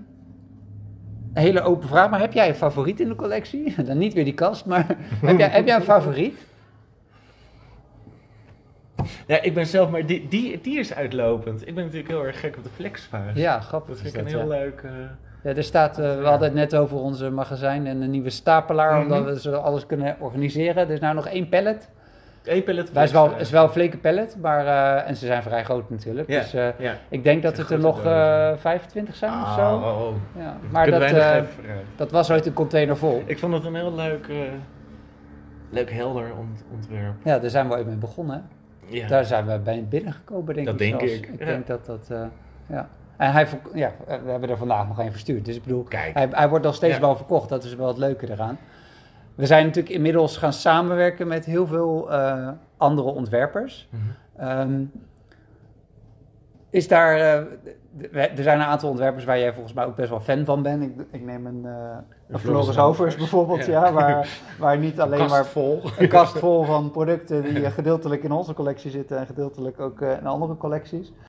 hele 1.34 1.62
open 1.62 1.88
vraag, 1.88 2.10
maar 2.10 2.20
heb 2.20 2.34
jij 2.34 2.48
een 2.48 2.56
favoriet 2.56 3.00
in 3.00 3.08
de 3.08 3.15
collectie? 3.15 3.76
dan 3.86 3.98
niet 3.98 4.13
weer 4.13 4.24
die 4.24 4.34
kast, 4.34 4.65
maar 4.65 4.86
heb 5.22 5.38
jij, 5.39 5.50
heb 5.50 5.65
jij 5.65 5.76
een 5.76 5.82
favoriet? 5.82 6.38
Ja, 9.28 9.41
ik 9.41 9.54
ben 9.54 9.65
zelf, 9.65 9.89
maar 9.89 10.06
die, 10.06 10.28
die, 10.28 10.62
die 10.62 10.80
is 10.80 10.94
uitlopend. 10.94 11.68
Ik 11.68 11.76
ben 11.76 11.84
natuurlijk 11.84 12.12
heel 12.12 12.26
erg 12.26 12.39
gek 12.39 12.58
op 12.58 12.63
de 12.63 12.70
flexvaas. 12.70 13.36
Ja, 13.36 13.60
grappig. 13.60 13.89
Dat 13.89 14.00
vind 14.02 14.13
ik 14.15 14.22
een 14.22 14.28
heel 14.39 14.48
leuk... 14.48 14.84
eh, 15.45 15.51
Ja, 15.51 15.58
er 15.58 15.63
staat, 15.63 15.99
eh, 15.99 16.17
we 16.17 16.23
hadden 16.25 16.47
het 16.47 16.58
net 16.58 16.75
over 16.75 16.97
onze 16.97 17.29
magazijn 17.29 17.88
en 17.88 18.01
een 18.01 18.10
nieuwe 18.10 18.29
stapelaar, 18.29 18.93
Mhm. 18.93 19.01
omdat 19.12 19.34
we 19.34 19.39
zo 19.39 19.53
alles 19.55 19.86
kunnen 19.86 20.15
organiseren. 20.19 20.75
Er 20.88 20.91
is 20.91 20.99
nou 20.99 21.15
nog 21.15 21.27
één 21.27 21.49
pallet. 21.49 21.89
één 22.43 22.63
pallet 22.63 22.93
Dat 22.93 23.03
is 23.03 23.12
wel, 23.12 23.31
is 23.38 23.49
wel 23.49 23.63
een 23.63 23.69
flinke 23.69 23.97
pallet, 23.97 24.38
maar, 24.41 24.65
eh, 24.65 25.10
en 25.10 25.15
ze 25.15 25.25
zijn 25.25 25.43
vrij 25.43 25.63
groot 25.63 25.89
natuurlijk. 25.89 26.29
Ja, 26.29 26.39
Dus 26.39 26.53
eh, 26.53 26.67
ja. 26.79 26.93
ik 27.10 27.23
denk 27.23 27.43
dat 27.43 27.51
Het 27.51 27.62
het 27.62 27.71
er 27.71 27.79
nog 27.79 27.93
grote 27.99 28.10
dozen. 28.10 28.51
eh 28.53 28.58
25 28.58 29.15
zijn 29.15 29.31
of 29.41 29.53
zo. 29.53 29.62
oh, 29.75 30.01
oh. 30.08 30.15
Ja. 30.38 30.58
Maar 30.71 30.91
dat, 30.91 31.01
eh, 31.01 31.41
dat 31.95 32.12
was 32.12 32.31
ooit 32.31 32.45
een 32.45 32.53
container 32.53 32.97
vol. 32.97 33.23
Ik 33.25 33.39
vond 33.39 33.53
het 33.53 33.65
een 33.65 33.75
heel 33.75 33.93
leuk, 33.95 34.27
eh, 34.27 34.36
leuk 35.69 35.91
helder 35.91 36.25
ont- 36.38 36.63
ontwerp. 36.73 37.13
Ja, 37.23 37.39
daar 37.39 37.49
zijn 37.49 37.67
we 37.67 37.73
ooit 37.75 37.86
mee 37.86 37.95
begonnen. 37.95 38.47
Daar 39.08 39.25
zijn 39.25 39.45
we 39.45 39.60
bij 39.60 39.86
binnengekomen, 39.89 40.53
denk 40.53 40.65
Dat 40.65 40.75
ik 40.81 40.88
denk 40.89 40.99
zelfs. 40.99 41.13
ik, 41.15 41.27
Ik 41.27 41.45
denk 41.45 41.67
dat 41.67 41.86
dat, 41.86 42.08
eh, 42.12 42.17
ja. 42.67 42.88
En 43.17 43.32
hij, 43.32 43.47
ja, 43.73 43.91
we 44.08 44.32
hebben 44.32 44.49
er 44.49 44.58
vandaag 44.58 44.88
nog 44.88 44.99
één 44.99 45.12
verstuurd. 45.12 45.45
Dus 45.45 45.56
ik 45.56 45.63
bedoel, 45.63 45.84
Kijk. 45.84 46.13
hij, 46.13 46.28
hij 46.32 46.49
wordt 46.49 46.65
nog 46.65 46.75
steeds 46.75 46.95
Ja. 46.95 47.01
wel 47.01 47.15
verkocht. 47.15 47.49
Dat 47.49 47.63
is 47.63 47.75
wel 47.75 47.88
het 47.88 47.97
leuke 47.97 48.32
eraan. 48.32 48.58
We 49.36 49.45
zijn 49.45 49.65
natuurlijk 49.65 49.95
inmiddels 49.95 50.38
gaan 50.38 50.54
samenwerken 50.54 51.28
met 51.28 51.45
heel 51.45 51.67
veel 51.67 52.12
eh, 52.12 52.49
andere 52.78 53.08
ontwerpers. 53.10 53.88
Mhm. 53.89 54.01
Ehm, 54.49 54.84
is 56.69 56.88
daar, 56.88 57.15
eh, 57.15 58.38
er 58.38 58.43
zijn 58.43 58.60
een 58.60 58.65
aantal 58.65 58.89
ontwerpers 58.89 59.23
waar 59.25 59.39
jij 59.39 59.54
volgens 59.54 59.73
mij 59.73 59.86
ook 59.86 59.95
best 59.95 60.10
wel 60.10 60.19
fan 60.19 60.45
van 60.45 60.62
bent. 60.62 60.84
Ik, 60.84 60.91
ik 61.12 61.21
neem 61.25 61.45
een, 61.45 61.65
een 62.28 62.39
Floris 62.39 62.78
Overs 62.78 63.15
bijvoorbeeld, 63.15 63.65
Ja. 63.65 63.86
ja. 63.86 63.91
waar, 63.93 64.39
waar 64.60 64.78
niet 64.78 64.99
alleen 65.01 65.19
Kast 65.19 65.32
maar 65.32 65.45
vol. 65.45 65.82
een 65.99 66.08
kast 66.08 66.38
vol 66.38 66.63
van 66.63 66.91
producten 66.91 67.43
die 67.43 67.71
gedeeltelijk 67.80 68.23
in 68.23 68.32
onze 68.32 68.54
collectie 68.54 68.91
zitten 68.91 69.17
en 69.17 69.25
gedeeltelijk 69.25 69.80
ook 69.80 70.01
in 70.01 70.25
andere 70.28 70.58
collecties. 70.58 71.12